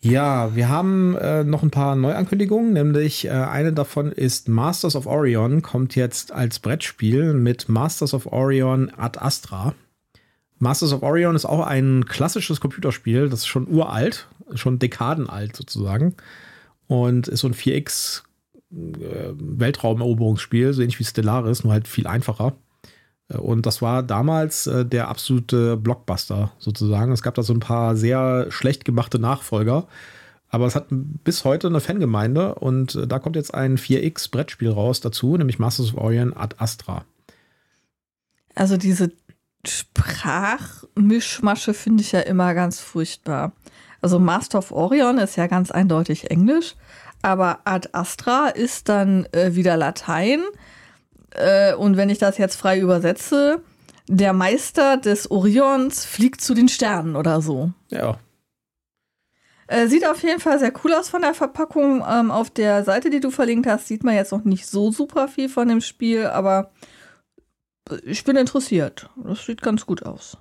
[0.00, 5.06] Ja, wir haben äh, noch ein paar Neuankündigungen, nämlich äh, eine davon ist Masters of
[5.06, 9.74] Orion, kommt jetzt als Brettspiel mit Masters of Orion Ad Astra.
[10.60, 16.14] Masters of Orion ist auch ein klassisches Computerspiel, das ist schon uralt, schon dekadenalt sozusagen.
[16.88, 18.22] Und ist so ein 4X
[18.72, 22.54] äh, Weltraumeroberungsspiel, so ähnlich wie Stellaris, nur halt viel einfacher.
[23.28, 27.12] Und das war damals äh, der absolute Blockbuster sozusagen.
[27.12, 29.86] Es gab da so ein paar sehr schlecht gemachte Nachfolger.
[30.50, 35.02] Aber es hat bis heute eine Fangemeinde und äh, da kommt jetzt ein 4X-Brettspiel raus
[35.02, 37.04] dazu, nämlich Masters of Orion Ad Astra.
[38.54, 39.12] Also diese
[39.66, 43.52] Sprachmischmasche finde ich ja immer ganz furchtbar.
[44.00, 46.76] Also Master of Orion ist ja ganz eindeutig Englisch,
[47.22, 50.42] aber Ad Astra ist dann äh, wieder Latein.
[51.34, 53.62] Äh, und wenn ich das jetzt frei übersetze,
[54.06, 57.72] der Meister des Orions fliegt zu den Sternen oder so.
[57.90, 58.18] Ja.
[59.66, 62.02] Äh, sieht auf jeden Fall sehr cool aus von der Verpackung.
[62.08, 65.28] Ähm, auf der Seite, die du verlinkt hast, sieht man jetzt noch nicht so super
[65.28, 66.70] viel von dem Spiel, aber
[68.02, 69.10] ich bin interessiert.
[69.16, 70.38] Das sieht ganz gut aus.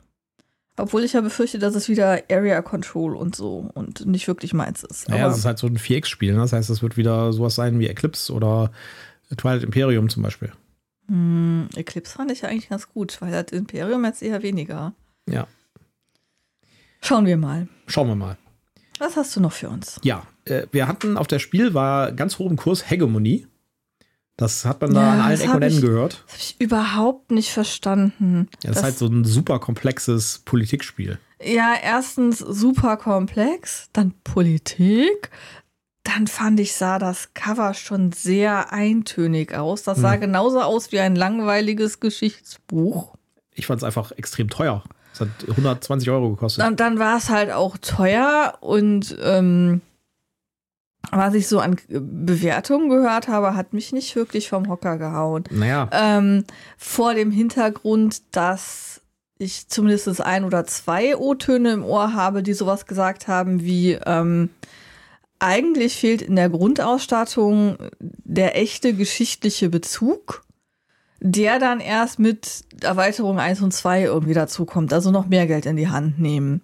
[0.77, 4.83] Obwohl ich ja befürchte, dass es wieder Area Control und so und nicht wirklich meins
[4.83, 5.09] ist.
[5.09, 6.33] Naja, es ist halt so ein 4X-Spiel.
[6.33, 6.39] Ne?
[6.39, 8.71] Das heißt, es wird wieder sowas sein wie Eclipse oder
[9.35, 10.51] Twilight Imperium zum Beispiel.
[11.07, 14.93] Hm, Eclipse fand ich ja eigentlich ganz gut, das Imperium jetzt eher weniger.
[15.27, 15.47] Ja.
[17.01, 17.67] Schauen wir mal.
[17.87, 18.37] Schauen wir mal.
[18.99, 19.99] Was hast du noch für uns?
[20.03, 23.47] Ja, äh, wir hatten auf der Spiel war ganz hoch im Kurs Hegemonie.
[24.37, 26.23] Das hat man da Ja, an allen das Ecken und Enden gehört.
[26.27, 28.47] Das habe ich überhaupt nicht verstanden.
[28.63, 31.17] Ja, das, ist halt so ein super komplexes Politikspiel.
[31.43, 35.31] Ja, erstens super komplex, dann Politik.
[36.03, 39.83] Dann fand ich, sah das Cover schon sehr eintönig aus.
[39.83, 40.21] Das sah Hm.
[40.21, 43.15] genauso aus wie ein langweiliges Geschichtsbuch.
[43.53, 44.83] Ich fand es einfach extrem teuer.
[45.13, 46.63] Es hat 120 Euro gekostet.
[46.63, 49.81] Dann, dann war es halt auch teuer und ähm,
[51.11, 55.43] was ich so an Bewertungen gehört habe, hat mich nicht wirklich vom Hocker gehauen.
[55.51, 56.43] naja, Ähm,
[56.77, 59.01] vor dem Hintergrund, dass
[59.37, 64.49] ich zumindest ein oder zwei O-Töne im Ohr habe, die sowas gesagt haben wie, ähm,
[65.39, 70.43] eigentlich fehlt in der Grundausstattung der echte geschichtliche Bezug,
[71.19, 75.75] der dann erst mit Erweiterung 1 und 2 irgendwie dazukommt, also noch mehr Geld in
[75.75, 76.61] die Hand nehmen.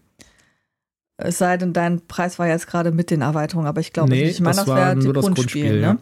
[1.23, 4.23] Es sei denn, dein Preis war jetzt gerade mit den Erweiterungen, aber ich glaube nee,
[4.23, 4.35] nicht.
[4.35, 5.81] Ich meine, das das, wäre nur das Grundspiel, Grundspiel.
[5.81, 5.97] ne?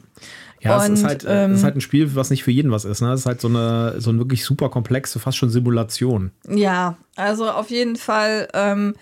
[0.59, 2.43] Ja, ja es, ist Und, halt, äh, es ist ähm, halt ein Spiel, was nicht
[2.43, 3.01] für jeden was ist.
[3.01, 3.11] Ne?
[3.13, 6.31] Es ist halt so eine, so eine wirklich super komplexe, fast schon Simulation.
[6.47, 8.95] Ja, also auf jeden Fall ähm,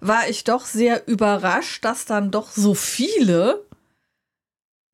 [0.00, 3.64] war ich doch sehr überrascht, dass dann doch so viele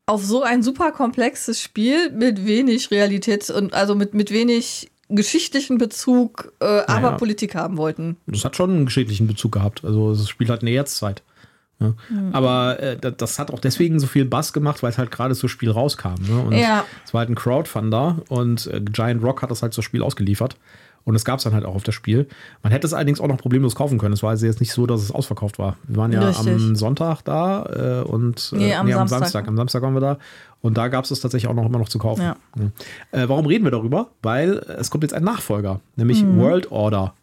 [0.06, 5.78] auf so ein super komplexes Spiel mit wenig Realität und also mit, mit wenig geschichtlichen
[5.78, 7.16] Bezug, äh, aber ja.
[7.16, 8.16] Politik haben wollten.
[8.26, 9.84] Das hat schon einen geschichtlichen Bezug gehabt.
[9.84, 11.22] Also das Spiel hat eine Jetztzeit.
[11.80, 11.94] Ja.
[12.08, 12.30] Hm.
[12.34, 15.34] Aber äh, da- das hat auch deswegen so viel Bass gemacht, weil es halt gerade
[15.34, 16.14] zur Spiel rauskam.
[16.28, 16.38] Ne?
[16.40, 16.84] Und Ja.
[17.06, 20.56] es war halt ein Crowdfunder und äh, Giant Rock hat das halt zur Spiel ausgeliefert.
[21.04, 22.28] Und es gab es dann halt auch auf das Spiel.
[22.62, 24.12] Man hätte es allerdings auch noch problemlos kaufen können.
[24.12, 25.78] Es war also jetzt nicht so, dass es ausverkauft war.
[25.88, 26.52] Wir waren ja Richtig.
[26.52, 29.18] am Sonntag da äh, und äh, Nee, am Samstag.
[29.20, 29.48] Samstag.
[29.48, 30.18] Am Samstag waren wir da.
[30.62, 32.22] Und da gab es es tatsächlich auch noch immer noch zu kaufen.
[32.22, 32.36] Ja.
[33.12, 34.08] Äh, warum reden wir darüber?
[34.22, 36.38] Weil es kommt jetzt ein Nachfolger, nämlich Mhm.
[36.38, 37.14] World Order,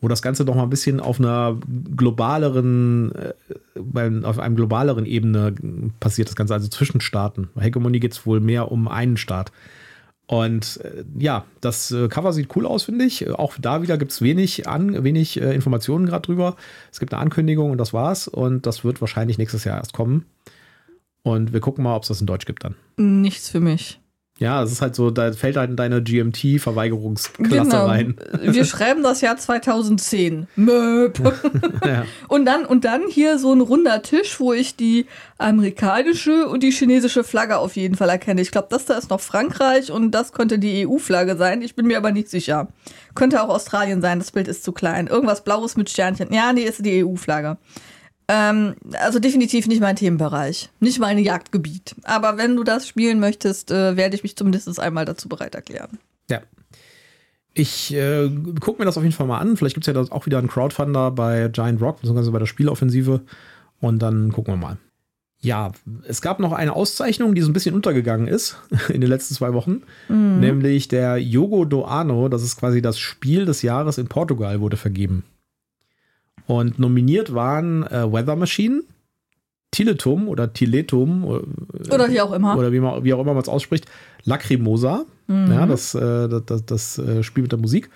[0.00, 1.56] wo das Ganze noch mal ein bisschen auf einer
[1.96, 5.54] globaleren, äh, auf einem globaleren Ebene
[6.00, 7.50] passiert das Ganze, also zwischen Staaten.
[7.54, 9.52] Bei Hegemonie geht es wohl mehr um einen Staat.
[10.26, 13.30] Und äh, ja, das äh, Cover sieht cool aus, finde ich.
[13.30, 16.56] Auch da wieder gibt es wenig, an, wenig Informationen gerade drüber.
[16.90, 18.26] Es gibt eine Ankündigung und das war's.
[18.26, 20.24] Und das wird wahrscheinlich nächstes Jahr erst kommen.
[21.22, 22.74] Und wir gucken mal, ob es das in Deutsch gibt dann.
[22.96, 23.98] Nichts für mich.
[24.38, 27.86] Ja, es ist halt so, da fällt halt in deine GMT-Verweigerungsklasse Genau.
[27.86, 28.16] rein.
[28.42, 30.48] Wir schreiben das Jahr 2010.
[30.56, 31.20] Möp.
[31.86, 32.06] Ja.
[32.26, 35.06] Und dann, und dann hier so ein runder Tisch, wo ich die
[35.38, 38.40] amerikanische und die chinesische Flagge auf jeden Fall erkenne.
[38.40, 41.62] Ich glaube, das da ist noch Frankreich und das könnte die EU-Flagge sein.
[41.62, 42.68] Ich bin mir aber nicht sicher.
[43.14, 45.06] Könnte auch Australien sein, das Bild ist zu klein.
[45.06, 46.32] Irgendwas Blaues mit Sternchen.
[46.32, 47.58] Ja, nee, ist die EU-Flagge.
[48.28, 50.70] Ähm, also definitiv nicht mein Themenbereich.
[50.80, 51.94] Nicht mein Jagdgebiet.
[52.04, 55.98] Aber wenn du das spielen möchtest, äh, werde ich mich zumindest einmal dazu bereit erklären.
[56.30, 56.40] ja.
[57.54, 58.30] Ich äh,
[58.60, 59.58] gucke mir das auf jeden Fall mal an.
[59.58, 62.46] Vielleicht gibt es ja das auch wieder einen Crowdfunder bei Giant Rock, beziehungsweise bei der
[62.46, 63.20] Spieloffensive.
[63.78, 64.78] Und dann gucken wir mal.
[65.40, 65.72] Ja,
[66.06, 68.56] es gab noch eine Auszeichnung, die so ein bisschen untergegangen ist
[68.88, 69.82] in den letzten zwei Wochen.
[70.08, 72.30] Nämlich der Yogo do Ano.
[72.30, 75.24] Das ist quasi das Spiel des Jahres in Portugal, wurde vergeben.
[76.46, 78.82] Und nominiert waren äh, Weather Machine,
[79.70, 82.56] Tiletum oder Tiletum äh, Oder wie auch immer.
[82.58, 83.86] oder wie, man, wie auch immer man es ausspricht,
[84.24, 85.52] Lacrimosa, Mhm.
[85.52, 87.88] ja, das, äh, das, das, das äh, Spiel mit der Musik,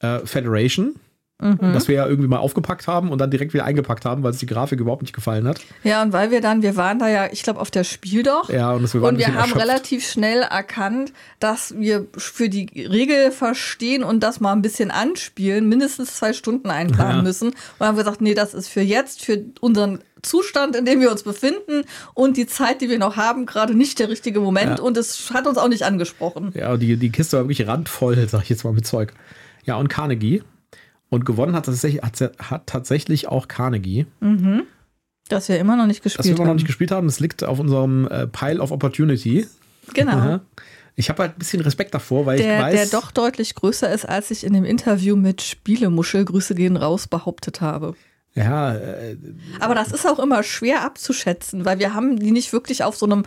[0.00, 0.94] äh, Federation,
[1.40, 1.72] Mhm.
[1.72, 4.38] Das wir ja irgendwie mal aufgepackt haben und dann direkt wieder eingepackt haben, weil es
[4.38, 5.60] die Grafik überhaupt nicht gefallen hat.
[5.84, 8.48] Ja, und weil wir dann, wir waren da ja, ich glaube, auf der Spiel doch.
[8.50, 9.60] Ja, und, das, wir Und wir haben erschöpft.
[9.62, 15.68] relativ schnell erkannt, dass wir für die Regel verstehen und das mal ein bisschen anspielen,
[15.68, 17.22] mindestens zwei Stunden einplanen Ja.
[17.22, 17.48] müssen.
[17.78, 21.22] Und haben gesagt, nee, das ist für jetzt, für unseren Zustand, in dem wir uns
[21.22, 24.78] befinden und die Zeit, die wir noch haben, gerade nicht der richtige Moment.
[24.78, 24.84] Ja.
[24.84, 26.52] Und es hat uns auch nicht angesprochen.
[26.54, 29.14] Ja, die, die Kiste war wirklich randvoll, sag ich jetzt mal mit Zeug.
[29.64, 30.42] Ja, und Carnegie.
[31.10, 34.06] Und gewonnen hat tatsächlich, hat, hat tatsächlich auch Carnegie.
[35.28, 36.56] Das wir immer noch nicht Das gespielt wir noch haben.
[36.56, 39.46] nicht gespielt haben, das liegt auf unserem äh, Pile of Opportunity.
[39.92, 40.40] genau.
[40.96, 42.90] Ich habe halt ein bisschen Respekt davor, weil Der, ich weiß.
[42.90, 47.06] der doch deutlich größer ist, als ich in dem Interview mit Spielemuschel, Grüße gehen raus,
[47.06, 47.94] behauptet habe.
[48.34, 49.16] Ja, äh,
[49.60, 53.06] Aber das ist auch immer schwer abzuschätzen, weil wir haben die nicht wirklich auf so
[53.06, 53.24] einem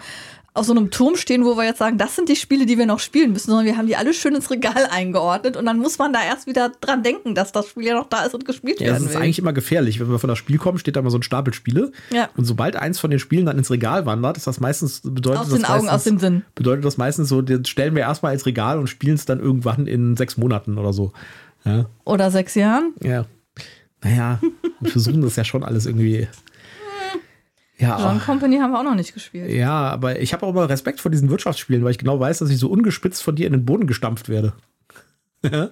[0.55, 2.85] auf so einem Turm stehen, wo wir jetzt sagen, das sind die Spiele, die wir
[2.85, 5.97] noch spielen müssen, sondern wir haben die alle schön ins Regal eingeordnet und dann muss
[5.97, 8.79] man da erst wieder dran denken, dass das Spiel ja noch da ist und gespielt
[8.79, 9.21] ja, das werden ist will.
[9.23, 9.99] eigentlich immer gefährlich.
[9.99, 11.91] Wenn wir von das Spiel kommen, steht da immer so ein Stapel Spiele.
[12.11, 12.29] Ja.
[12.37, 15.49] Und sobald eins von den Spielen dann ins Regal wandert, ist das meistens, bedeutet aus
[15.49, 16.45] das den Augen, meistens, aus dem Sinn.
[16.53, 19.87] bedeutet das meistens so, das stellen wir erstmal ins Regal und spielen es dann irgendwann
[19.87, 21.13] in sechs Monaten oder so.
[21.65, 21.85] Ja.
[22.05, 22.93] Oder sechs Jahren.
[23.01, 23.25] Ja.
[24.03, 24.39] Naja,
[24.81, 26.27] wir versuchen das ja schon alles irgendwie.
[27.83, 29.49] Ja, John Company haben wir auch noch nicht gespielt.
[29.51, 32.49] ja, aber ich habe auch immer Respekt vor diesen Wirtschaftsspielen, weil ich genau weiß, dass
[32.49, 34.53] ich so ungespitzt von dir in den Boden gestampft werde.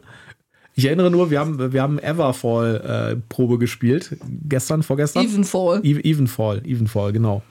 [0.74, 4.16] Ich erinnere nur, wir haben, wir haben Everfall-Probe gespielt.
[4.48, 5.26] Gestern, vorgestern.
[5.26, 5.82] Evenfall.
[5.84, 7.44] Even- Evenfall, Evenfall, genau.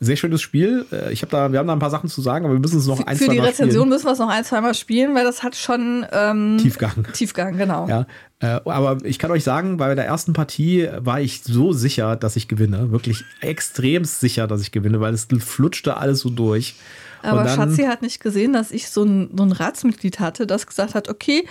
[0.00, 0.86] Sehr schönes Spiel.
[0.92, 2.78] Äh, Ich habe da, wir haben da ein paar Sachen zu sagen, aber wir müssen
[2.78, 5.14] es noch ein, Für zwei die Mal Rezension müssen wir es noch ein, zweimal spielen,
[5.14, 6.58] weil das hat schon ähm, spielen.
[6.58, 7.06] Tiefgang.
[7.12, 7.88] Tiefgang, genau.
[7.88, 8.06] Ja,
[8.40, 12.36] äh, aber ich kann euch sagen, bei der ersten Partie war ich so sicher, dass
[12.36, 12.92] ich gewinne.
[12.92, 16.76] Wirklich extrem sicher, dass ich gewinne, weil es flutschte alles so durch.
[17.22, 20.68] Aber dann- Schatzi hat nicht gesehen, dass ich so ein, so ein Ratsmitglied hatte, das
[20.68, 21.44] gesagt hat, okay,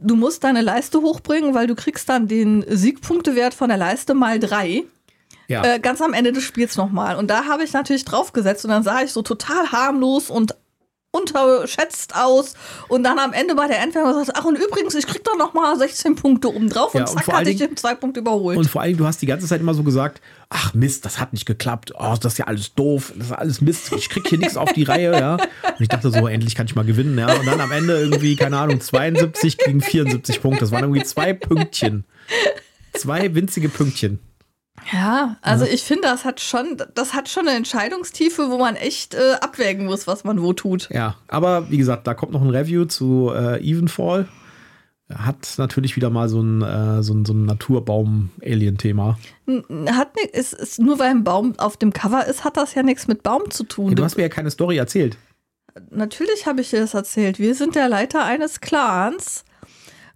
[0.00, 4.40] du musst deine Leiste hochbringen, weil du kriegst dann den Siegpunktewert von der Leiste mal
[4.40, 4.82] drei.
[5.52, 7.16] Ja, Äh, ganz am Ende des Spiels nochmal.
[7.16, 10.54] Und da habe ich natürlich draufgesetzt und dann sah ich so total harmlos und
[11.14, 12.54] unterschätzt aus.
[12.88, 15.76] Und dann am Ende bei der Endwertung gesagt, ach und übrigens, ich krieg doch nochmal
[15.76, 16.94] 16 Punkte oben drauf.
[16.94, 18.56] Ja, und zack, hatte ich den zwei Punkte überholt.
[18.56, 21.34] und vor allem, du hast die ganze Zeit immer so gesagt, ach Mist, das hat
[21.34, 21.92] nicht geklappt.
[21.98, 23.12] Oh, das ist ja alles doof.
[23.16, 23.92] Das ist alles Mist.
[23.92, 25.34] Ich krieg hier nichts auf die Reihe, ja.
[25.34, 27.30] Und ich dachte so, endlich kann ich mal gewinnen, ja.
[27.38, 30.60] Und dann am Ende irgendwie, keine Ahnung, 72 gegen 74 Punkte.
[30.60, 32.04] Das waren irgendwie zwei Pünktchen.
[32.94, 34.18] Zwei winzige Pünktchen.
[34.90, 39.14] Ja, also ich finde, das hat schon, das hat schon eine Entscheidungstiefe, wo man echt
[39.14, 40.88] äh, abwägen muss, was man wo tut.
[40.90, 44.28] Ja, aber wie gesagt, da kommt noch ein Review zu äh, Evenfall.
[45.12, 49.18] Hat natürlich wieder mal so ein, äh, so ein, so ein Naturbaum-Alien-Thema.
[49.90, 52.82] Hat ni- ist, ist nur weil ein Baum auf dem Cover ist, hat das ja
[52.82, 53.94] nichts mit Baum zu tun.
[53.94, 55.16] Du hast mir ja keine Story erzählt.
[55.90, 57.38] Natürlich habe ich dir das erzählt.
[57.38, 59.44] Wir sind der Leiter eines Clans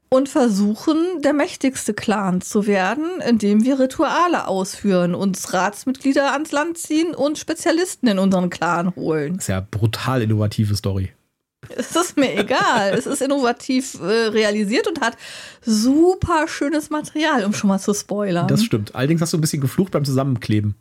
[0.08, 6.78] und versuchen, der mächtigste Clan zu werden, indem wir Rituale ausführen, uns Ratsmitglieder ans Land
[6.78, 9.34] ziehen und Spezialisten in unseren Clan holen.
[9.34, 11.10] Das ist ja brutal innovative Story.
[11.68, 12.94] Es ist mir egal.
[12.96, 15.16] es ist innovativ äh, realisiert und hat
[15.62, 18.46] super schönes Material, um schon mal zu spoilern.
[18.46, 18.94] Das stimmt.
[18.94, 20.76] Allerdings hast du ein bisschen geflucht beim Zusammenkleben.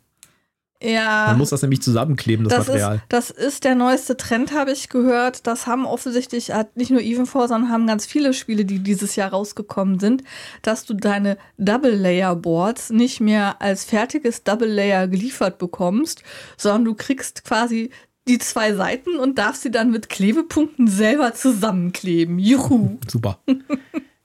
[0.82, 1.26] Ja.
[1.28, 2.94] Man muss das nämlich zusammenkleben, das, Das Material.
[2.96, 5.46] ist, das ist der neueste Trend, habe ich gehört.
[5.46, 9.30] Das haben offensichtlich hat nicht nur Evenfall, sondern haben ganz viele Spiele, die dieses Jahr
[9.30, 10.22] rausgekommen sind,
[10.62, 16.22] dass du deine Double-Layer-Boards nicht mehr als fertiges Double-Layer geliefert bekommst,
[16.56, 17.90] sondern du kriegst quasi
[18.28, 22.38] die zwei Seiten und darfst sie dann mit Klebepunkten selber zusammenkleben.
[22.38, 22.98] Juhu!
[23.06, 23.38] Super.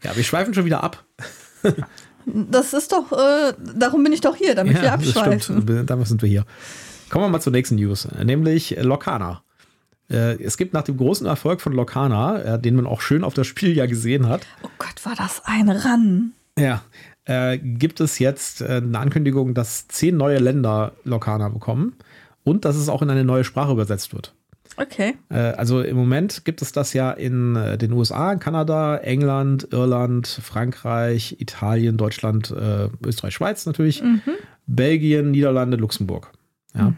[0.03, 1.05] ja, wir schweifen schon wieder ab.
[2.25, 5.61] Das ist doch, äh, darum bin ich doch hier, damit wir das abschweifen.
[5.61, 5.89] stimmt.
[5.89, 6.45] Damit sind wir hier.
[7.09, 9.43] Kommen wir mal zur nächsten News, nämlich Locana.
[10.09, 13.33] Äh, Es gibt nach dem großen Erfolg von Locana, äh, den man auch schön auf
[13.33, 16.31] das Spiel ja gesehen hat, Oh Gott, war das ein Ran.
[16.57, 16.81] ja,
[17.25, 21.95] äh, gibt es jetzt äh, eine Ankündigung, dass zehn neue Länder Locana bekommen
[22.43, 24.33] und dass es auch in eine neue Sprache übersetzt wird.
[24.77, 25.15] Okay.
[25.29, 29.67] Äh, also im Moment gibt es das ja in äh, den USA, in Kanada, England,
[29.71, 34.03] Irland, Frankreich, Italien, Deutschland, äh, Österreich, Schweiz natürlich,
[34.67, 36.31] Belgien, Niederlande, Luxemburg.
[36.73, 36.93] Ja.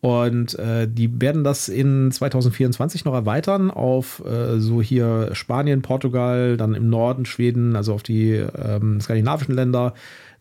[0.00, 6.56] Und äh, die werden das in 2024 noch erweitern auf äh, so hier Spanien, Portugal,
[6.56, 9.92] dann im Norden Schweden, also auf die ähm, skandinavischen Länder,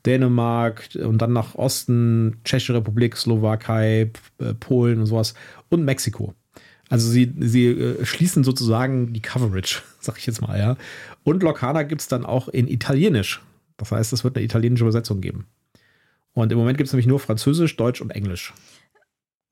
[0.05, 4.11] Dänemark und dann nach Osten Tschechische Republik, Slowakei,
[4.61, 5.33] Polen und sowas
[5.67, 6.33] und Mexiko.
[6.89, 10.75] Also sie, sie äh, schließen sozusagen die Coverage, sag ich jetzt mal, ja.
[11.23, 13.41] Und Locana gibt es dann auch in Italienisch.
[13.77, 15.45] Das heißt, es wird eine italienische Übersetzung geben.
[16.33, 18.53] Und im Moment gibt es nämlich nur Französisch, Deutsch und Englisch.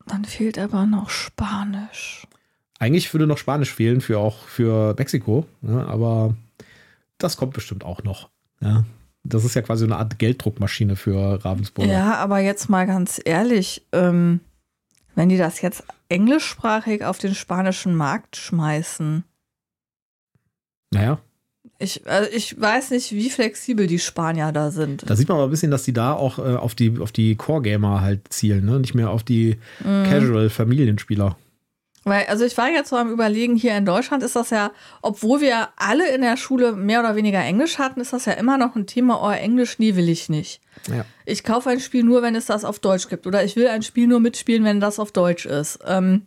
[0.06, 2.26] Dann fehlt aber noch Spanisch.
[2.78, 6.36] Eigentlich würde noch Spanisch fehlen für auch für Mexiko, ja, aber
[7.18, 8.28] das kommt bestimmt auch noch.
[8.60, 8.84] Ja.
[9.24, 11.92] Das ist ja quasi eine Art Gelddruckmaschine für Ravensburger.
[11.92, 14.40] Ja, aber jetzt mal ganz ehrlich, ähm,
[15.14, 19.24] wenn die das jetzt englischsprachig auf den spanischen Markt schmeißen.
[20.92, 21.18] Naja.
[21.80, 25.08] Ich, also ich weiß nicht, wie flexibel die Spanier da sind.
[25.08, 27.36] Da sieht man aber ein bisschen, dass die da auch äh, auf die, auf die
[27.36, 28.80] Core-Gamer halt zielen, ne?
[28.80, 30.04] Nicht mehr auf die Mhm.
[30.04, 31.36] Casual-Familienspieler.
[32.08, 35.40] Weil, also ich war jetzt so am überlegen, hier in Deutschland ist das ja, obwohl
[35.40, 38.76] wir alle in der Schule mehr oder weniger Englisch hatten, ist das ja immer noch
[38.76, 40.60] ein Thema, oh, Englisch, nie will ich nicht.
[40.88, 41.04] Ja.
[41.26, 43.26] Ich kaufe ein Spiel nur, wenn es das auf Deutsch gibt.
[43.26, 45.80] Oder ich will ein Spiel nur mitspielen, wenn das auf Deutsch ist.
[45.86, 46.26] Ähm,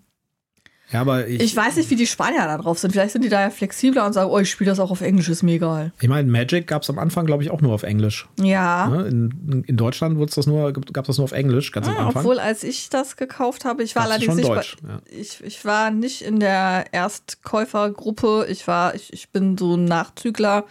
[0.92, 2.92] Ja, aber ich, ich weiß nicht, wie die Spanier da drauf sind.
[2.92, 5.30] Vielleicht sind die da ja flexibler und sagen, oh, ich spiele das auch auf Englisch,
[5.30, 5.94] ist mir egal.
[6.02, 8.28] ich meine, Magic gab es am Anfang, glaube ich, auch nur auf Englisch.
[8.42, 8.88] Ja.
[8.88, 9.08] Ne?
[9.08, 12.08] In, in Deutschland gab's das nur, gab es das nur auf Englisch, ganz am Ah,
[12.08, 12.22] Anfang.
[12.26, 15.02] obwohl, als ich das gekauft habe, ich war Gab's allerdings nicht Deutsch, bei, ja.
[15.10, 18.46] ich, ich war nicht in der Erstkäufergruppe.
[18.50, 20.66] Ich war, ich, ich bin so ein Nachzügler.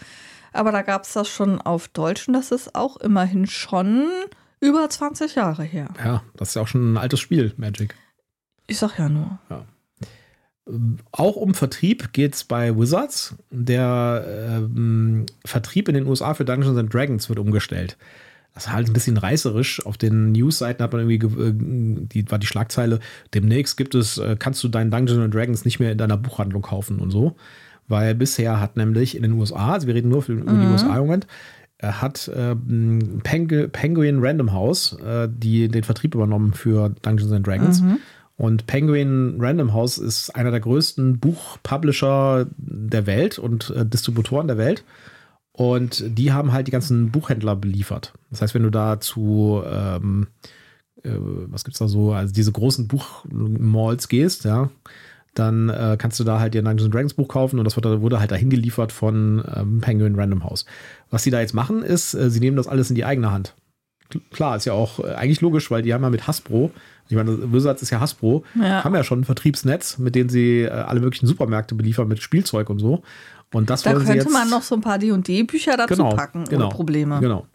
[0.53, 4.09] Aber da gab es das schon auf Deutsch und das ist auch immerhin schon
[4.61, 5.89] über 20 Jahre her.
[6.05, 7.95] ja, das ist ja auch schon ein altes Spiel, Magic.
[8.67, 9.39] Ich sag ja nur.
[11.13, 13.35] Auch um Vertrieb geht es bei Wizards.
[13.51, 14.25] Der
[14.59, 17.97] ähm, Vertrieb in den USA für Dungeons and Dragons wird umgestellt.
[18.55, 19.87] Das ist halt ein bisschen reißerisch.
[19.87, 22.99] Auf den Newsseiten hat man irgendwie, ge- äh, die war die Schlagzeile,
[23.33, 26.63] demnächst gibt es, äh, kannst du deinen Dungeons and Dragons nicht mehr in deiner Buchhandlung
[26.63, 27.37] kaufen und so.
[27.87, 30.95] Weil bisher hat nämlich in den USA, also wir reden nur für, über die USA
[30.97, 31.27] im Moment,
[31.79, 32.31] äh, hat
[33.23, 37.83] Pengu Penguin Random House äh, die, den Vertrieb übernommen für Dungeons and Dragons.
[38.41, 44.57] Und Penguin Random House ist einer der größten Buchpublisher der Welt und äh, Distributoren der
[44.57, 44.83] Welt.
[45.53, 48.15] Und die haben halt die ganzen Buchhändler beliefert.
[48.31, 50.29] Das heißt, wenn du da zu, ähm,
[51.03, 54.71] äh, was gibt's da so, also diese großen Buchmalls gehst, ja,
[55.35, 58.01] dann äh, kannst du da halt dir ein Dungeons Dragons Buch kaufen und das wird,
[58.01, 60.65] wurde halt dahin geliefert von ähm, Penguin Random House.
[61.11, 63.55] Was sie da jetzt machen, ist, äh, sie nehmen das alles in die eigene Hand.
[64.11, 66.71] Kl- Klar, ist ja auch äh, eigentlich logisch, weil die haben ja mit Hasbro,
[67.09, 68.85] ich meine, Wizards ist ja Hasbro, Ja.
[68.85, 72.71] haben ja schon ein Vertriebsnetz, mit dem sie äh, alle möglichen Supermärkte beliefern mit Spielzeug
[72.71, 73.03] und so.
[73.53, 76.67] Und das Da könnte jetzt, man noch so ein paar D&D-Bücher dazu Genau, packen, genau,
[76.67, 77.19] ohne Probleme.
[77.21, 77.47] Genau.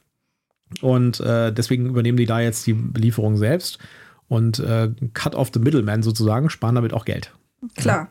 [0.82, 3.80] Und äh, deswegen übernehmen die da jetzt die Belieferung selbst
[4.28, 7.32] und äh, cut off the middleman sozusagen, sparen damit auch Geld.
[7.78, 8.10] Klar.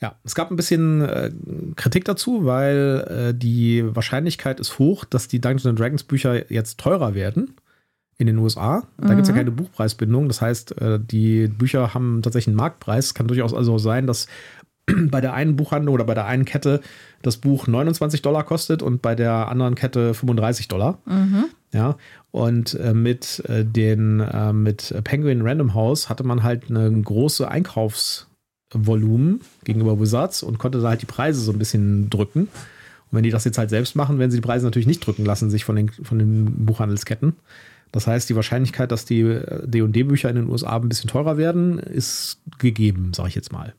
[0.00, 1.30] Ja, es gab ein bisschen äh,
[1.76, 6.78] Kritik dazu, weil äh, die Wahrscheinlichkeit ist hoch, dass die Dungeons and Dragons Bücher jetzt
[6.78, 7.54] teurer werden
[8.18, 8.84] in den USA.
[8.96, 10.28] Da gibt es ja keine Buchpreisbindung.
[10.28, 13.06] Das heißt, äh, die Bücher haben tatsächlich einen Marktpreis.
[13.06, 14.26] Es kann durchaus also sein, dass
[15.10, 16.80] bei der einen Buchhandlung oder bei der einen Kette
[17.22, 20.98] das Buch 29 Dollar kostet und bei der anderen Kette 35 Dollar.
[21.72, 21.96] Ja,
[22.30, 24.24] und äh, mit äh, den
[24.62, 30.88] mit Penguin Random House hatte man halt eine große Einkaufsvolumen gegenüber Wizards und konnte da
[30.90, 32.42] halt die Preise so ein bisschen drücken.
[33.10, 35.24] Und wenn die das jetzt halt selbst machen, werden sie die Preise natürlich nicht drücken
[35.24, 37.34] lassen, sich von den, von den Buchhandelsketten.
[37.96, 41.78] Das heißt, die Wahrscheinlichkeit, dass die äh, D&D-Bücher in den USA ein bisschen teurer werden,
[41.78, 43.72] ist gegeben, sage ich jetzt mal.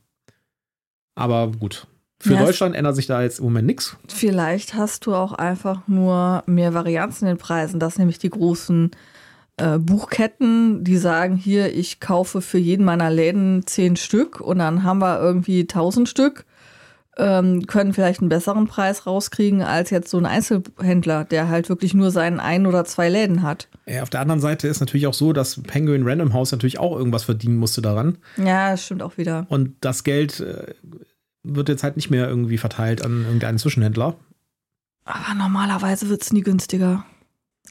[1.14, 1.86] Aber gut.
[2.20, 3.96] Für Ja, Deutschland ändert sich da jetzt im Moment nichts.
[4.08, 8.90] Vielleicht hast du auch einfach nur mehr Varianz in den Preisen, dass nämlich die großen
[9.58, 14.82] äh, Buchketten, die sagen, hier, ich kaufe für jeden meiner Läden zehn Stück und dann
[14.82, 16.46] haben wir irgendwie tausend Stück,
[17.18, 21.94] ähm, können vielleicht einen besseren Preis rauskriegen als jetzt so ein Einzelhändler, der halt wirklich
[21.94, 23.68] nur seinen ein oder zwei Läden hat.
[23.86, 26.96] Ja, auf der anderen Seite ist natürlich auch so, dass Penguin Random House natürlich auch
[26.96, 28.18] irgendwas verdienen musste daran.
[28.38, 29.46] Ja, das stimmt auch wieder.
[29.50, 30.74] Und das Geld äh,
[31.44, 34.16] wird jetzt halt nicht mehr irgendwie verteilt an irgendeinen Zwischenhändler.
[35.06, 37.06] Aber normalerweise wird es nie günstiger.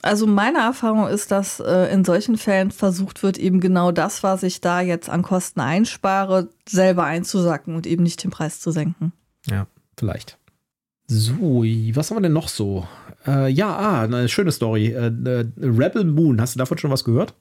[0.02, 4.42] Also meine Erfahrung ist, dass äh, in solchen Fällen versucht wird, eben genau das, was
[4.42, 9.12] ich da jetzt an Kosten einspare, selber einzusacken und eben nicht den Preis zu senken.
[9.50, 10.38] Ja, vielleicht.
[11.08, 12.86] So, was haben wir denn noch so?
[13.26, 14.88] Äh, ja, ah, eine schöne Story.
[14.88, 17.34] Äh, äh, Rebel Moon, hast du davon schon was gehört?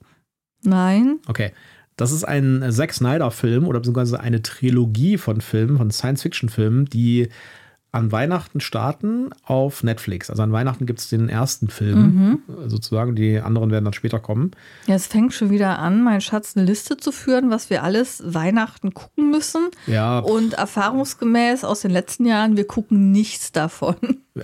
[0.64, 1.20] Nein?
[1.28, 1.52] Okay.
[1.98, 7.30] Das ist ein Zack Snyder-Film oder beziehungsweise eine Trilogie von Filmen, von Science-Fiction-Filmen, die
[7.96, 10.30] an Weihnachten starten auf Netflix.
[10.30, 14.20] Also an Weihnachten gibt es den ersten Film äh, sozusagen, die anderen werden dann später
[14.20, 14.52] kommen.
[14.86, 18.22] Ja, es fängt schon wieder an, mein Schatz eine Liste zu führen, was wir alles
[18.26, 19.70] Weihnachten gucken müssen.
[19.88, 23.96] Ja, Und erfahrungsgemäß aus den letzten Jahren, wir gucken nichts davon.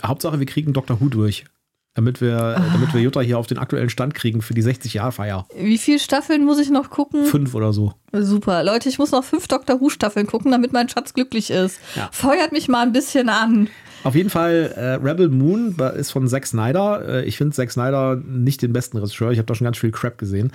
[0.03, 1.01] Hauptsache, wir kriegen Dr.
[1.01, 1.45] Who durch.
[1.93, 2.63] Damit wir, Ah.
[2.71, 5.45] damit wir Jutta hier auf den aktuellen Stand kriegen für die 60-Jahr-Feier.
[5.57, 7.25] Wie viele Staffeln muss ich noch gucken?
[7.25, 7.93] Fünf oder so.
[8.13, 8.63] Super.
[8.63, 9.81] Leute, ich muss noch fünf Dr.
[9.81, 11.79] Who-Staffeln gucken, damit mein Schatz glücklich ist.
[11.97, 12.07] Ja.
[12.13, 13.67] Feuert mich mal ein bisschen an.
[14.05, 17.07] Auf jeden Fall, äh, Rebel Moon ist von Zack Snyder.
[17.07, 19.31] Äh, ich finde Zack Snyder nicht den besten Regisseur.
[19.31, 20.53] Ich habe da schon ganz viel Crap gesehen.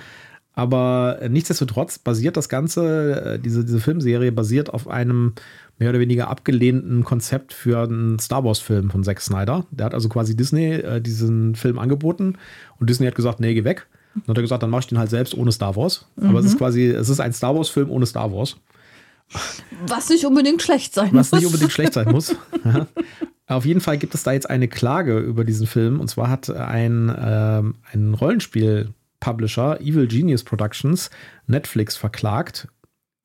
[0.53, 5.33] Aber äh, nichtsdestotrotz basiert das Ganze, äh, diese, diese Filmserie basiert auf einem
[5.79, 9.65] mehr oder weniger abgelehnten Konzept für einen Star Wars-Film von Zack Snyder.
[9.71, 12.37] Der hat also quasi Disney äh, diesen Film angeboten
[12.79, 13.87] und Disney hat gesagt, nee, geh weg.
[14.15, 16.07] Dann hat er gesagt, dann mach ich den halt selbst ohne Star Wars.
[16.15, 16.29] Mhm.
[16.29, 16.57] Aber es ist mhm.
[16.57, 18.57] quasi, es ist ein Star Wars-Film ohne Star Wars.
[19.87, 21.31] Was nicht unbedingt schlecht sein muss.
[21.31, 22.35] Was nicht unbedingt schlecht sein muss.
[23.47, 25.99] Auf jeden Fall gibt es da jetzt eine Klage über diesen Film.
[25.99, 27.61] Und zwar hat ein, äh,
[27.93, 31.09] ein Rollenspiel-Publisher, Evil Genius Productions,
[31.45, 32.67] Netflix verklagt,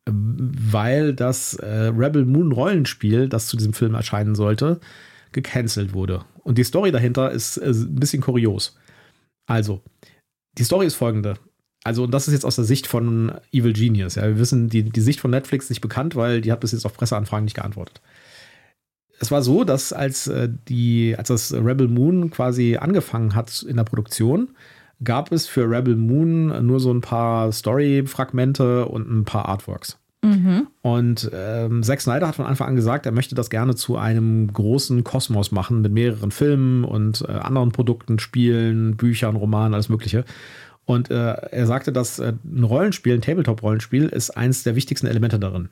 [0.06, 4.80] weil das äh, Rebel Moon Rollenspiel, das zu diesem Film erscheinen sollte,
[5.32, 6.24] gecancelt wurde.
[6.42, 8.76] Und die Story dahinter ist, ist ein bisschen kurios.
[9.46, 9.80] Also,
[10.58, 11.34] die Story ist folgende.
[11.84, 14.16] Also, und das ist jetzt aus der Sicht von Evil Genius.
[14.16, 16.72] Ja, wir wissen, die, die Sicht von Netflix ist nicht bekannt, weil die hat bis
[16.72, 18.00] jetzt auf Presseanfragen nicht geantwortet
[19.22, 23.76] es war so, dass als äh, die, als das Rebel Moon quasi angefangen hat in
[23.76, 24.48] der Produktion,
[25.04, 29.98] gab es für Rebel Moon nur so ein paar Story-Fragmente und ein paar Artworks.
[30.24, 30.68] Mhm.
[30.82, 34.52] Und ähm, Zack Snyder hat von Anfang an gesagt, er möchte das gerne zu einem
[34.52, 40.24] großen Kosmos machen mit mehreren Filmen und äh, anderen Produkten, Spielen, Büchern, Romanen, alles Mögliche.
[40.84, 45.38] Und äh, er sagte, dass äh, ein Rollenspiel, ein Tabletop-Rollenspiel, ist eins der wichtigsten Elemente
[45.38, 45.70] darin.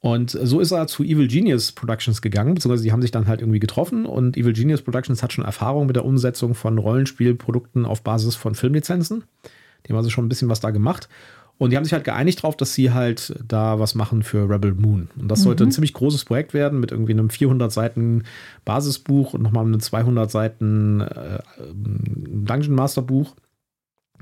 [0.00, 3.40] Und so ist er zu Evil Genius Productions gegangen, beziehungsweise die haben sich dann halt
[3.40, 8.02] irgendwie getroffen und Evil Genius Productions hat schon Erfahrung mit der Umsetzung von Rollenspielprodukten auf
[8.02, 9.24] Basis von Filmlizenzen.
[9.84, 11.08] Die haben also schon ein bisschen was da gemacht.
[11.58, 14.74] Und die haben sich halt geeinigt darauf, dass sie halt da was machen für Rebel
[14.74, 15.08] Moon.
[15.18, 15.68] Und das sollte mhm.
[15.68, 18.24] ein ziemlich großes Projekt werden mit irgendwie einem 400 Seiten
[18.66, 21.38] Basisbuch und nochmal einem 200 Seiten äh,
[21.72, 23.34] Dungeon Master Buch.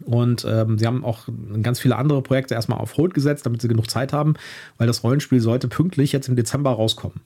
[0.04, 1.28] Und ähm, sie haben auch
[1.62, 4.34] ganz viele andere Projekte erstmal auf Hold gesetzt, damit sie genug Zeit haben,
[4.78, 7.20] weil das Rollenspiel sollte pünktlich jetzt im Dezember rauskommen.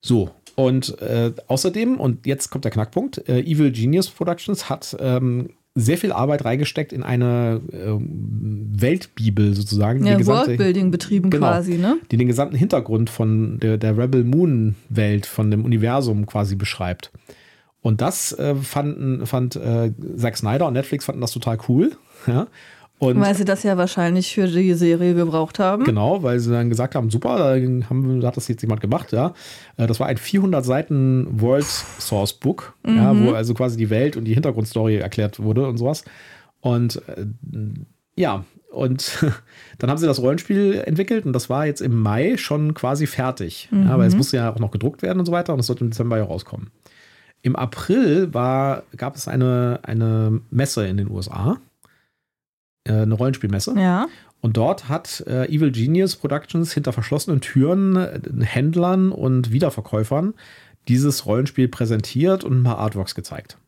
[0.00, 5.50] So, und äh, außerdem, und jetzt kommt der Knackpunkt, äh, Evil Genius Productions hat ähm,
[5.74, 10.04] sehr viel Arbeit reingesteckt in eine äh, Weltbibel sozusagen.
[10.04, 11.98] Ja, Worldbuilding betrieben genau, quasi, ne?
[12.10, 17.12] Die den gesamten Hintergrund von der, der Rebel Moon Welt, von dem Universum quasi beschreibt.
[17.80, 21.92] Und das äh, fanden, fand äh, Zack Snyder und Netflix fanden das total cool.
[22.26, 22.48] Ja.
[22.98, 25.84] Und weil sie das ja wahrscheinlich für die Serie gebraucht haben.
[25.84, 29.12] Genau, weil sie dann gesagt haben, super, da, haben, da hat das jetzt jemand gemacht,
[29.12, 29.34] ja.
[29.76, 32.96] Äh, das war ein 400 Seiten World Source Book, mhm.
[32.96, 36.04] ja, wo also quasi die Welt und die Hintergrundstory erklärt wurde und sowas.
[36.60, 37.26] Und äh,
[38.16, 39.24] ja, und
[39.78, 43.68] dann haben sie das Rollenspiel entwickelt und das war jetzt im Mai schon quasi fertig.
[43.70, 43.84] Mhm.
[43.84, 45.84] Ja, aber es musste ja auch noch gedruckt werden und so weiter und es sollte
[45.84, 46.70] im Dezember ja rauskommen.
[47.42, 51.58] Im April war, gab es eine, eine Messe in den USA,
[52.84, 53.74] äh, eine Rollenspielmesse.
[53.78, 54.08] Ja.
[54.40, 60.34] Und dort hat äh, Evil Genius Productions hinter verschlossenen Türen äh, Händlern und Wiederverkäufern
[60.88, 63.58] dieses Rollenspiel präsentiert und ein paar Artworks gezeigt.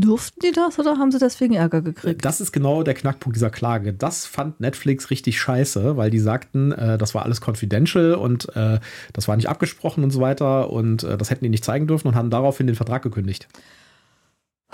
[0.00, 2.24] Durften die das oder haben sie deswegen Ärger gekriegt?
[2.24, 3.92] Das ist genau der Knackpunkt dieser Klage.
[3.92, 8.78] Das fand Netflix richtig scheiße, weil die sagten, äh, das war alles confidential und äh,
[9.12, 12.06] das war nicht abgesprochen und so weiter und äh, das hätten die nicht zeigen dürfen
[12.06, 13.48] und haben daraufhin den Vertrag gekündigt.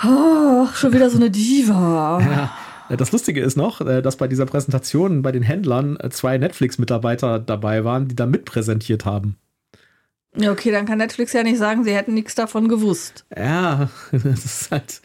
[0.03, 2.21] Oh, schon wieder so eine Diva.
[2.91, 2.97] ja.
[2.97, 7.39] Das Lustige ist noch, äh, dass bei dieser Präsentation bei den Händlern äh, zwei Netflix-Mitarbeiter
[7.39, 9.37] dabei waren, die da mitpräsentiert haben.
[10.37, 13.25] Okay, dann kann Netflix ja nicht sagen, sie hätten nichts davon gewusst.
[13.37, 15.01] Ja, das ist halt.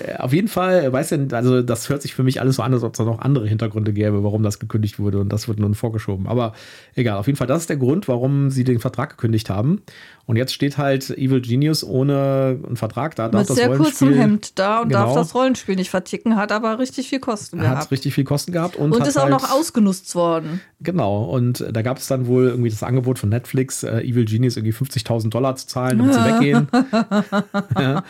[0.00, 2.72] Äh, auf jeden Fall, weiß ja, also das hört sich für mich alles so an,
[2.72, 5.58] als ob es da noch andere Hintergründe gäbe, warum das gekündigt wurde und das wird
[5.58, 6.26] nun vorgeschoben.
[6.26, 6.54] Aber
[6.94, 9.82] egal, auf jeden Fall, das ist der Grund, warum sie den Vertrag gekündigt haben.
[10.24, 13.30] Und jetzt steht halt Evil Genius ohne einen Vertrag da.
[13.30, 17.08] Mit sehr kurzem Hemd da und genau, darf das Rollenspiel nicht verticken, hat aber richtig
[17.08, 17.78] viel Kosten gehabt.
[17.78, 20.60] Hat richtig viel Kosten gehabt und, und ist auch halt, noch ausgenutzt worden.
[20.80, 24.37] Genau, und da gab es dann wohl irgendwie das Angebot von Netflix, äh, Evil Genius
[24.56, 26.68] irgendwie 50.000 Dollar zu zahlen, damit sie weggehen.
[27.78, 28.04] ja.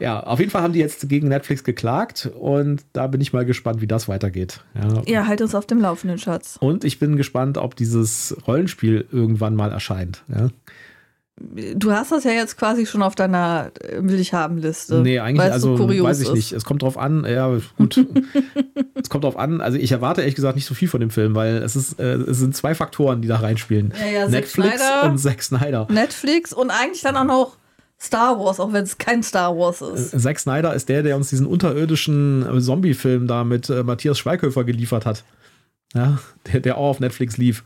[0.00, 3.44] ja, auf jeden Fall haben die jetzt gegen Netflix geklagt und da bin ich mal
[3.44, 4.60] gespannt, wie das weitergeht.
[4.74, 6.56] Ja, ja halt uns auf dem Laufenden, Schatz.
[6.60, 10.22] Und ich bin gespannt, ob dieses Rollenspiel irgendwann mal erscheint.
[10.28, 10.48] Ja.
[11.40, 15.00] Du hast das ja jetzt quasi schon auf deiner äh, Will ich haben Liste.
[15.00, 16.34] Nee, eigentlich also so weiß ich ist.
[16.34, 16.52] nicht.
[16.52, 18.04] Es kommt drauf an, ja, gut.
[18.94, 19.60] es kommt drauf an.
[19.60, 22.14] Also ich erwarte ehrlich gesagt nicht so viel von dem Film, weil es ist äh,
[22.14, 23.92] es sind zwei Faktoren, die da reinspielen.
[23.98, 25.86] Ja, ja, Netflix Snyder, und Zack Snyder.
[25.90, 27.56] Netflix und eigentlich dann auch noch
[28.00, 30.14] Star Wars, auch wenn es kein Star Wars ist.
[30.14, 34.18] Äh, Zack Snyder ist der, der uns diesen unterirdischen äh, Zombie-Film da mit äh, Matthias
[34.18, 35.24] Schweighöfer geliefert hat.
[35.94, 37.64] Ja, der, der auch auf Netflix lief.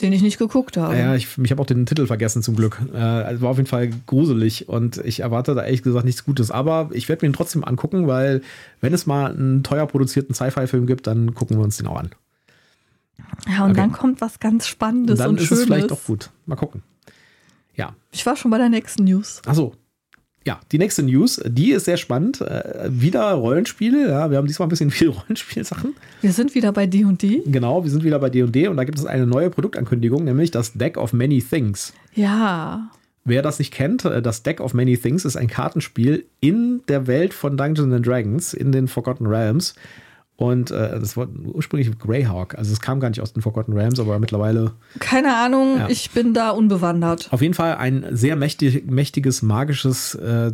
[0.00, 0.96] Den ich nicht geguckt habe.
[0.96, 2.80] Ja, ich, ich habe auch den Titel vergessen zum Glück.
[2.94, 6.52] Äh, also war auf jeden Fall gruselig und ich erwarte da ehrlich gesagt nichts Gutes.
[6.52, 8.42] Aber ich werde mir ihn trotzdem angucken, weil
[8.80, 12.10] wenn es mal einen teuer produzierten Sci-Fi-Film gibt, dann gucken wir uns den auch an.
[13.48, 13.80] Ja, und okay.
[13.80, 15.60] dann kommt was ganz Spannendes und, dann und ist Schönes.
[15.60, 16.30] es vielleicht auch gut.
[16.46, 16.82] Mal gucken.
[17.74, 17.94] Ja.
[18.12, 19.42] Ich war schon bei der nächsten News.
[19.46, 19.74] Ach so.
[20.46, 22.40] Ja, die nächste News, die ist sehr spannend.
[22.40, 24.08] Äh, wieder Rollenspiel.
[24.08, 25.94] Ja, wir haben diesmal ein bisschen viel Rollenspielsachen.
[26.22, 27.42] Wir sind wieder bei D&D.
[27.46, 30.72] Genau, wir sind wieder bei D&D und da gibt es eine neue Produktankündigung, nämlich das
[30.72, 31.92] Deck of Many Things.
[32.14, 32.90] Ja.
[33.24, 37.06] Wer das nicht kennt, äh, das Deck of Many Things ist ein Kartenspiel in der
[37.06, 39.74] Welt von Dungeons and Dragons, in den Forgotten Realms.
[40.40, 42.54] Und äh, das war ursprünglich Greyhawk.
[42.56, 44.70] Also es kam gar nicht aus den Forgotten Realms, aber mittlerweile.
[45.00, 45.88] Keine Ahnung, Ja.
[45.88, 47.26] ich bin da unbewandert.
[47.32, 50.52] Auf jeden Fall ein sehr mächtig, mächtiges, magisches äh,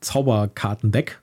[0.00, 1.20] Zauberkartendeck.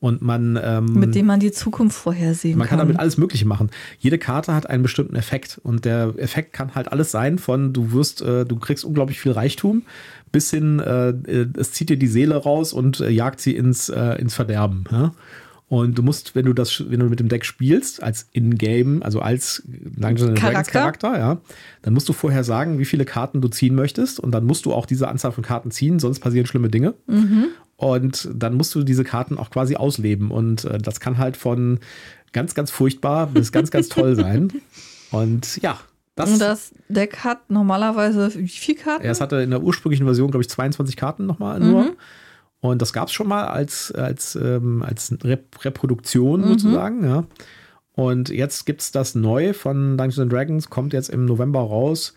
[0.00, 2.88] Und man, ähm, Mit dem man die Zukunft vorhersehen man kann kann.
[2.88, 3.68] damit alles Mögliche machen.
[3.98, 5.60] Jede Karte hat einen bestimmten Effekt.
[5.62, 9.32] Und der Effekt kann halt alles sein, von du wirst, äh, du kriegst unglaublich viel
[9.32, 9.82] Reichtum,
[10.32, 13.90] bis hin, äh, äh, es zieht dir die Seele raus und äh, jagt sie ins,
[13.90, 14.84] ins Verderben.
[14.90, 15.12] Ja?
[15.70, 19.20] Und du musst, wenn du das, wenn du mit dem Deck spielst, als In-Game, also
[19.20, 20.72] als Dungeons Charakter.
[20.72, 21.40] Charakter, ja,
[21.82, 24.18] dann musst du vorher sagen, wie viele Karten du ziehen möchtest.
[24.18, 26.94] Und dann musst du auch diese Anzahl von Karten ziehen, sonst passieren schlimme Dinge.
[27.76, 30.32] Und dann musst du diese Karten auch quasi ausleben.
[30.32, 31.78] Und äh, das kann halt von
[32.32, 34.52] ganz, ganz furchtbar bis ganz, ganz toll sein.
[35.12, 35.78] Und ja,
[36.16, 39.04] das, Und das Deck hat normalerweise wie viele Karten?
[39.04, 41.94] ja, es hatte in der ursprünglichen Version, glaube ich, 22 Karten nochmal nur.
[42.60, 47.24] Und das gab es schon mal als, als, ähm, als Rep Reproduktion sozusagen, ja.
[47.94, 52.14] Und jetzt gibt es das neu von Dungeons and Dragons, kommt jetzt im November raus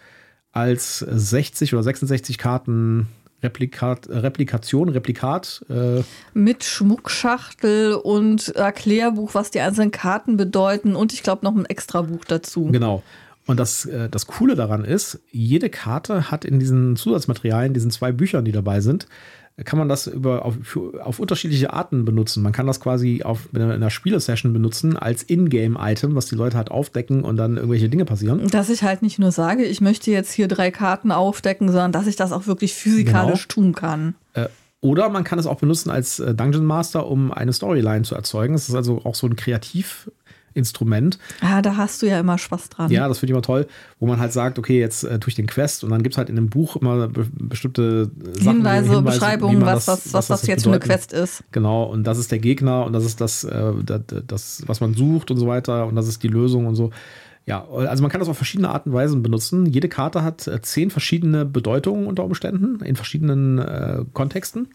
[0.51, 3.07] als 60 oder 66 Karten
[3.41, 5.65] Replikat, Replikation, Replikat.
[5.69, 11.65] Äh, Mit Schmuckschachtel und Erklärbuch, was die einzelnen Karten bedeuten und ich glaube noch ein
[11.65, 12.67] extra Buch dazu.
[12.71, 13.03] Genau.
[13.45, 18.13] Und das, äh, das Coole daran ist, jede Karte hat in diesen Zusatzmaterialien, diesen zwei
[18.13, 19.07] Büchern, die dabei sind,
[19.63, 22.41] kann man das über, auf, für, auf unterschiedliche Arten benutzen.
[22.41, 26.71] Man kann das quasi auf, in einer Spielesession benutzen als Ingame-Item, was die Leute halt
[26.71, 28.47] aufdecken und dann irgendwelche Dinge passieren.
[28.47, 32.07] Dass ich halt nicht nur sage, ich möchte jetzt hier drei Karten aufdecken, sondern dass
[32.07, 34.15] ich das auch wirklich physikalisch tun kann.
[34.33, 34.47] Äh,
[34.81, 38.55] oder man kann es auch benutzen als äh, Dungeon Master, um eine Storyline zu erzeugen.
[38.55, 39.35] Es ist also auch so ein
[40.53, 41.17] Kreativinstrument.
[41.41, 42.91] Ah, da hast du ja immer Spaß dran.
[42.91, 43.67] Ja, das finde ich immer toll,
[43.99, 46.17] wo man halt sagt, okay, jetzt äh, tue ich den Quest und dann gibt es
[46.17, 50.27] halt in dem Buch immer be bestimmte Sachen, Hinweise, wie Beschreibungen, man was, was, was,
[50.27, 51.43] das jetzt jetzt für eine bedeuten- Quest ist.
[51.51, 54.93] Genau, und das ist der Gegner und das ist das, äh, das, das, was man
[54.93, 56.91] sucht und so weiter und das ist die Lösung und so.
[57.45, 59.65] Ja, also man kann das auf verschiedene Arten und Weisen benutzen.
[59.65, 64.69] Jede Karte hat äh, zehn verschiedene Bedeutungen unter Umständen in verschiedenen äh, Kontexten.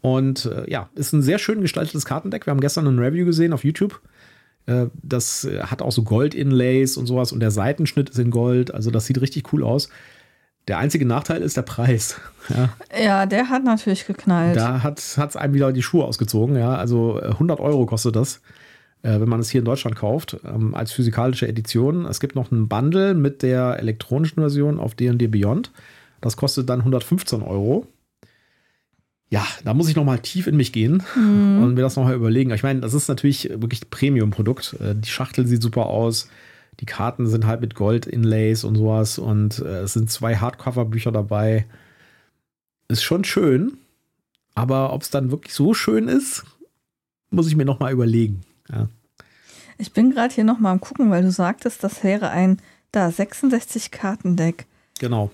[0.00, 2.46] Und äh, ja, ist ein sehr schön gestaltetes Kartendeck.
[2.46, 4.00] Wir haben gestern ein Review gesehen auf YouTube.
[4.66, 8.74] Äh, das äh, hat auch so Gold-Inlays und sowas und der Seitenschnitt ist in Gold.
[8.74, 9.88] Also das sieht richtig cool aus.
[10.68, 12.16] Der einzige Nachteil ist der Preis.
[12.48, 14.56] Ja, Ja, der hat natürlich geknallt.
[14.56, 16.54] da hat es einem wieder die Schuhe ausgezogen.
[16.56, 18.40] Ja, also äh, 100 Euro kostet das,
[19.02, 22.06] äh, wenn man es hier in Deutschland kauft, ähm, als physikalische Edition.
[22.06, 25.72] Es gibt noch ein Bundle mit der elektronischen Version auf D&D Beyond.
[26.20, 27.88] Das kostet dann 115 Euro.
[29.28, 32.14] Ja, da muss ich noch mal tief in mich gehen und mir das noch mal
[32.14, 32.52] überlegen.
[32.52, 34.76] Ich meine, das ist natürlich wirklich ein Premium-Produkt.
[34.80, 36.28] Äh, Die Schachtel sieht super aus.
[36.78, 39.18] Die Karten sind halt mit Gold-Inlays und sowas.
[39.18, 41.66] Und äh, es sind zwei Hardcover-Bücher dabei.
[42.88, 43.78] Ist schon schön.
[44.54, 46.44] Aber ob es dann wirklich so schön ist,
[47.30, 48.42] muss ich mir noch mal überlegen.
[48.70, 48.88] Ja.
[49.76, 52.58] Ich bin gerade hier nochmal am gucken, weil du sagtest, das wäre ein
[52.92, 54.66] da 66 Kartendeck.
[54.98, 55.30] Genau.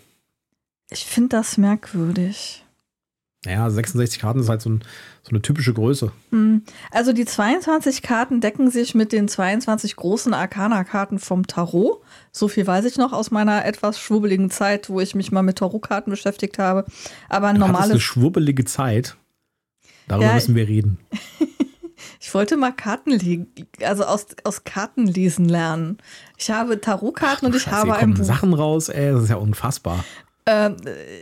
[0.91, 2.65] Ich finde das merkwürdig.
[3.45, 4.85] Naja, 66 Karten ist halt so, ein,
[5.23, 6.13] so eine typische Größe.
[6.31, 6.63] Hm.
[6.93, 12.03] Also die 22 Karten decken sich mit den 22 großen Arcana-Karten vom Tarot.
[12.31, 15.59] So viel weiß ich noch aus meiner etwas schwubbeligen Zeit, wo ich mich mal mit
[15.59, 16.85] Tarotkarten beschäftigt habe.
[17.29, 19.17] Aber Du hattest eine schwurbelige Zeit.
[20.07, 20.99] Darüber Ja, müssen wir reden.
[22.21, 23.47] Ich wollte mal Karten
[23.85, 25.99] also aus, aus Karten lesen lernen.
[26.39, 28.25] Ich habe Tarotkarten und ich Scheiße, habe ein Buch.
[28.25, 30.05] Sachen raus, ey, das ist ja unfassbar.
[30.47, 30.77] Ähm,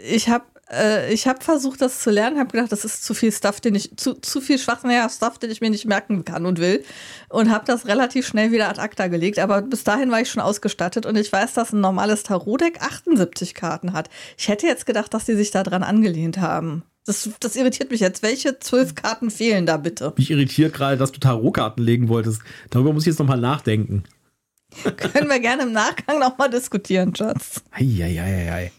[0.08, 3.32] ich habe äh, ich habe versucht, das zu lernen, habe gedacht, das ist zu viel
[3.32, 6.58] Stuff, den ich zu, zu viel schwachsinniger Stuff, den ich mir nicht merken kann und
[6.58, 6.84] will
[7.28, 9.38] und habe das relativ schnell wieder ad acta gelegt.
[9.38, 13.54] Aber bis dahin war ich schon ausgestattet und ich weiß, dass ein normales Tarotdeck 78
[13.54, 14.08] Karten hat.
[14.38, 16.84] Ich hätte jetzt gedacht, dass die sich daran angelehnt haben.
[17.06, 18.22] Das, das irritiert mich jetzt.
[18.22, 20.12] Welche zwölf Karten fehlen da bitte?
[20.16, 22.42] Mich irritiert gerade, dass du Tarotkarten legen wolltest.
[22.68, 24.04] Darüber muss ich jetzt noch mal nachdenken.
[24.84, 27.62] Können wir gerne im Nachgang nochmal diskutieren, Schatz.
[27.72, 28.70] Eieieiei.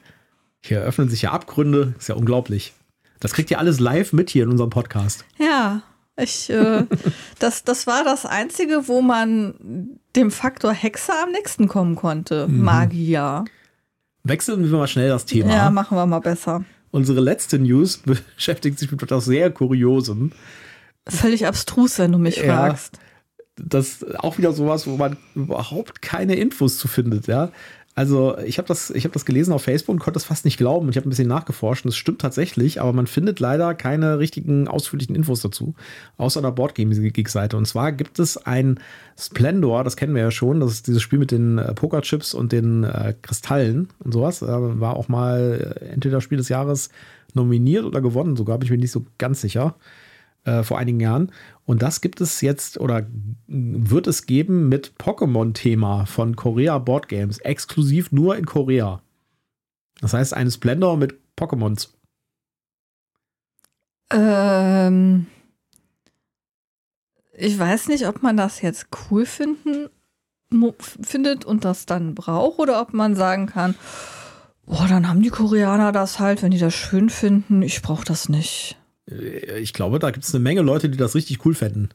[0.63, 1.93] Hier öffnen sich ja Abgründe.
[1.97, 2.73] Ist ja unglaublich.
[3.19, 5.25] Das kriegt ihr alles live mit hier in unserem Podcast.
[5.37, 5.81] Ja,
[6.17, 6.85] ich, äh,
[7.39, 12.47] das, das war das Einzige, wo man dem Faktor Hexe am nächsten kommen konnte.
[12.47, 13.45] Magier.
[14.23, 15.51] Wechseln wir mal schnell das Thema.
[15.53, 16.63] Ja, machen wir mal besser.
[16.91, 17.97] Unsere letzte News
[18.35, 20.31] beschäftigt sich mit etwas sehr Kuriosem.
[21.07, 22.43] Völlig abstrus, wenn du mich Ja.
[22.67, 22.99] fragst.
[23.57, 27.51] Das ist auch wieder sowas, wo man überhaupt keine Infos zu findet, ja.
[27.93, 30.89] Also ich habe das, hab das gelesen auf Facebook und konnte das fast nicht glauben.
[30.89, 34.69] Ich habe ein bisschen nachgeforscht und es stimmt tatsächlich, aber man findet leider keine richtigen
[34.69, 35.75] ausführlichen Infos dazu,
[36.17, 37.57] außer der Boardgame-Geek-Seite.
[37.57, 38.79] Und zwar gibt es ein
[39.19, 42.53] Splendor, das kennen wir ja schon, das ist dieses Spiel mit den äh, Pokerchips und
[42.53, 44.41] den äh, Kristallen und sowas.
[44.41, 46.89] Äh, war auch mal äh, entweder Spiel des Jahres
[47.33, 49.75] nominiert oder gewonnen, sogar bin ich mir nicht so ganz sicher
[50.45, 51.31] äh, vor einigen Jahren.
[51.71, 53.07] Und das gibt es jetzt oder
[53.47, 59.01] wird es geben mit Pokémon-Thema von Korea Board Games, exklusiv nur in Korea.
[60.01, 61.87] Das heißt, eine Splendor mit Pokémons.
[64.11, 65.27] Ähm,
[67.31, 69.87] ich weiß nicht, ob man das jetzt cool finden
[70.99, 73.75] findet und das dann braucht oder ob man sagen kann,
[74.65, 77.61] boah, dann haben die Koreaner das halt, wenn die das schön finden.
[77.61, 78.77] Ich brauche das nicht.
[79.09, 81.89] Äh, ich glaube, da gibt es eine Menge Leute, die das richtig cool fänden.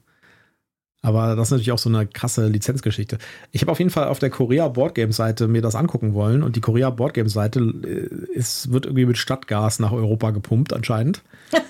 [1.02, 3.18] Aber das ist natürlich auch so eine krasse Lizenzgeschichte.
[3.52, 6.57] Ich habe auf jeden Fall auf der Korea Boardgame Seite mir das angucken wollen und
[6.57, 11.22] die Korea Boardgame Seite äh, ist, wird irgendwie mit Stadtgas nach Europa gepumpt anscheinend.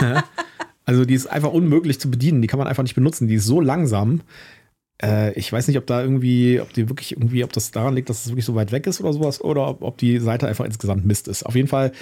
[0.84, 2.42] also die ist einfach unmöglich zu bedienen.
[2.42, 3.28] Die kann man einfach nicht benutzen.
[3.28, 4.20] Die ist so langsam.
[5.02, 8.10] Äh, ich weiß nicht, ob da irgendwie, ob die wirklich irgendwie, ob das daran liegt,
[8.10, 10.64] dass es wirklich so weit weg ist oder sowas, oder ob, ob die Seite einfach
[10.64, 11.44] insgesamt Mist ist.
[11.44, 11.92] Auf jeden Fall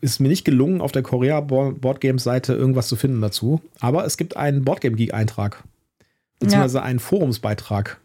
[0.00, 3.60] ist es mir nicht gelungen, auf der Korea Boardgames Seite irgendwas zu finden dazu.
[3.80, 5.64] Aber es gibt einen Boardgame Geek Eintrag.
[6.38, 6.84] Beziehungsweise ja.
[6.84, 8.00] einen Forumsbeitrag,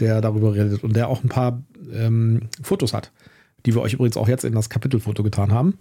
[0.00, 1.62] der darüber redet und der auch ein paar
[1.92, 3.12] ähm, Fotos hat,
[3.66, 5.78] die wir euch übrigens auch jetzt in das Kapitelfoto getan haben.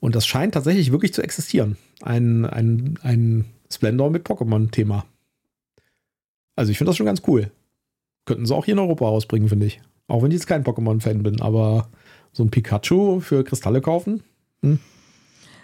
[0.00, 1.78] Und das scheint tatsächlich wirklich zu existieren.
[2.02, 5.06] Ein, ein, ein Splendor mit Pokémon-Thema.
[6.56, 7.50] Also ich finde das schon ganz cool.
[8.26, 9.80] Könnten sie auch hier in Europa rausbringen, finde ich.
[10.08, 11.88] Auch wenn ich jetzt kein Pokémon-Fan bin, aber
[12.32, 14.22] so ein Pikachu für Kristalle kaufen?
[14.62, 14.78] Hm.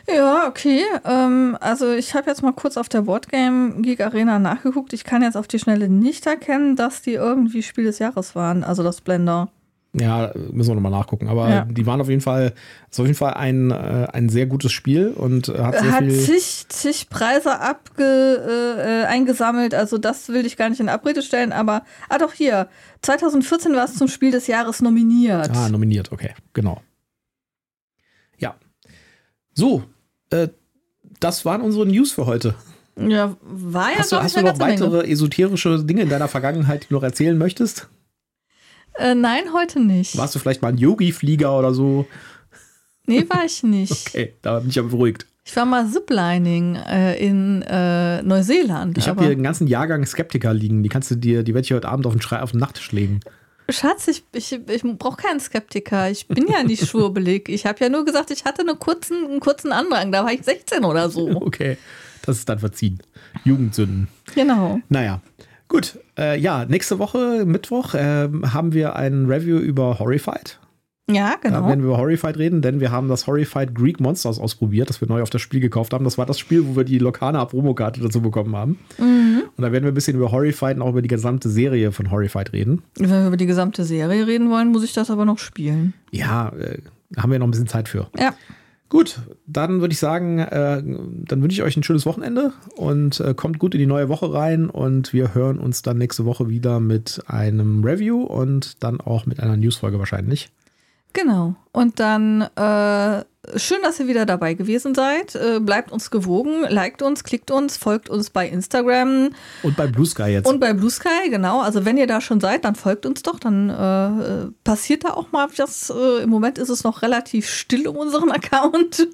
[0.08, 0.82] Ja, okay.
[1.04, 4.92] Ähm, also ich habe jetzt mal kurz auf der Boardgame Geek Arena nachgeguckt.
[4.92, 8.64] Ich kann jetzt auf die Schnelle nicht erkennen, dass die irgendwie Spiel des Jahres waren,
[8.64, 9.50] also das Blender.
[9.92, 11.28] Ja, müssen wir nochmal nachgucken.
[11.28, 11.64] Aber ja.
[11.64, 12.54] die waren auf jeden Fall,
[12.88, 16.20] ist auf jeden Fall ein, äh, ein sehr gutes Spiel und hat sehr hat viel
[16.20, 18.04] zig, zig Preise abge,
[18.78, 19.74] äh, eingesammelt.
[19.74, 22.68] Also das will ich gar nicht in Abrede stellen, aber ah doch hier,
[23.02, 25.50] 2014 war es zum Spiel des Jahres nominiert.
[25.56, 26.80] Ah, nominiert, okay, genau.
[28.38, 28.54] Ja.
[29.54, 29.82] So,
[30.30, 30.48] äh,
[31.18, 32.54] das waren unsere News für heute.
[32.96, 35.08] Ja, war ja Hast du, hast du noch weitere Menge.
[35.08, 37.88] esoterische Dinge in deiner Vergangenheit, die du noch erzählen möchtest?
[38.98, 40.16] Äh, nein, heute nicht.
[40.16, 42.06] Warst du vielleicht mal ein Yogi-Flieger oder so?
[43.06, 43.92] Nee, war ich nicht.
[44.08, 45.26] okay, da bin ich ja beruhigt.
[45.44, 48.98] Ich war mal Ziplining äh, in äh, Neuseeland.
[48.98, 50.82] Ich habe hier einen ganzen Jahrgang Skeptiker liegen.
[50.82, 52.92] Die kannst du dir, die werde ich heute Abend auf den, Schrei auf den Nachttisch
[52.92, 53.20] legen.
[53.68, 56.10] Schatz, ich, ich, ich brauche keinen Skeptiker.
[56.10, 57.48] Ich bin ja nicht schwurbelig.
[57.48, 60.12] Ich habe ja nur gesagt, ich hatte eine kurzen, einen kurzen Andrang.
[60.12, 61.28] Da war ich 16 oder so.
[61.40, 61.78] Okay,
[62.22, 63.00] das ist dann verziehen.
[63.44, 64.08] Jugendsünden.
[64.34, 64.80] Genau.
[64.88, 65.20] Naja,
[65.70, 70.58] Gut, äh, ja, nächste Woche, Mittwoch, äh, haben wir ein Review über Horrified.
[71.08, 71.60] Ja, genau.
[71.60, 75.00] Da werden wir über Horrified reden, denn wir haben das Horrified Greek Monsters ausprobiert, das
[75.00, 76.04] wir neu auf das Spiel gekauft haben.
[76.04, 78.80] Das war das Spiel, wo wir die Lokana Promokarte dazu bekommen haben.
[78.98, 79.42] Mhm.
[79.56, 82.10] Und da werden wir ein bisschen über Horrified und auch über die gesamte Serie von
[82.10, 82.82] Horrified reden.
[82.96, 85.94] Wenn wir über die gesamte Serie reden wollen, muss ich das aber noch spielen.
[86.10, 86.78] Ja, äh,
[87.16, 88.08] haben wir noch ein bisschen Zeit für.
[88.18, 88.34] Ja.
[88.90, 93.34] Gut, dann würde ich sagen, äh, dann wünsche ich euch ein schönes Wochenende und äh,
[93.34, 96.80] kommt gut in die neue Woche rein und wir hören uns dann nächste Woche wieder
[96.80, 100.50] mit einem Review und dann auch mit einer Newsfolge wahrscheinlich.
[101.12, 101.54] Genau.
[101.72, 103.24] Und dann äh,
[103.56, 105.34] schön, dass ihr wieder dabei gewesen seid.
[105.34, 109.30] Äh, bleibt uns gewogen, liked uns, klickt uns, folgt uns bei Instagram.
[109.62, 110.46] Und bei Blue Sky jetzt.
[110.46, 111.60] Und bei Blue Sky, genau.
[111.60, 113.38] Also wenn ihr da schon seid, dann folgt uns doch.
[113.38, 115.90] Dann äh, passiert da auch mal was.
[115.90, 119.08] Äh, Im Moment ist es noch relativ still um unseren Account.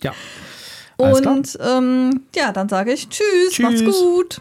[0.00, 0.12] ja.
[0.96, 3.58] Und ähm, ja, dann sage ich Tschüss, Tschüss.
[3.58, 4.40] macht's gut.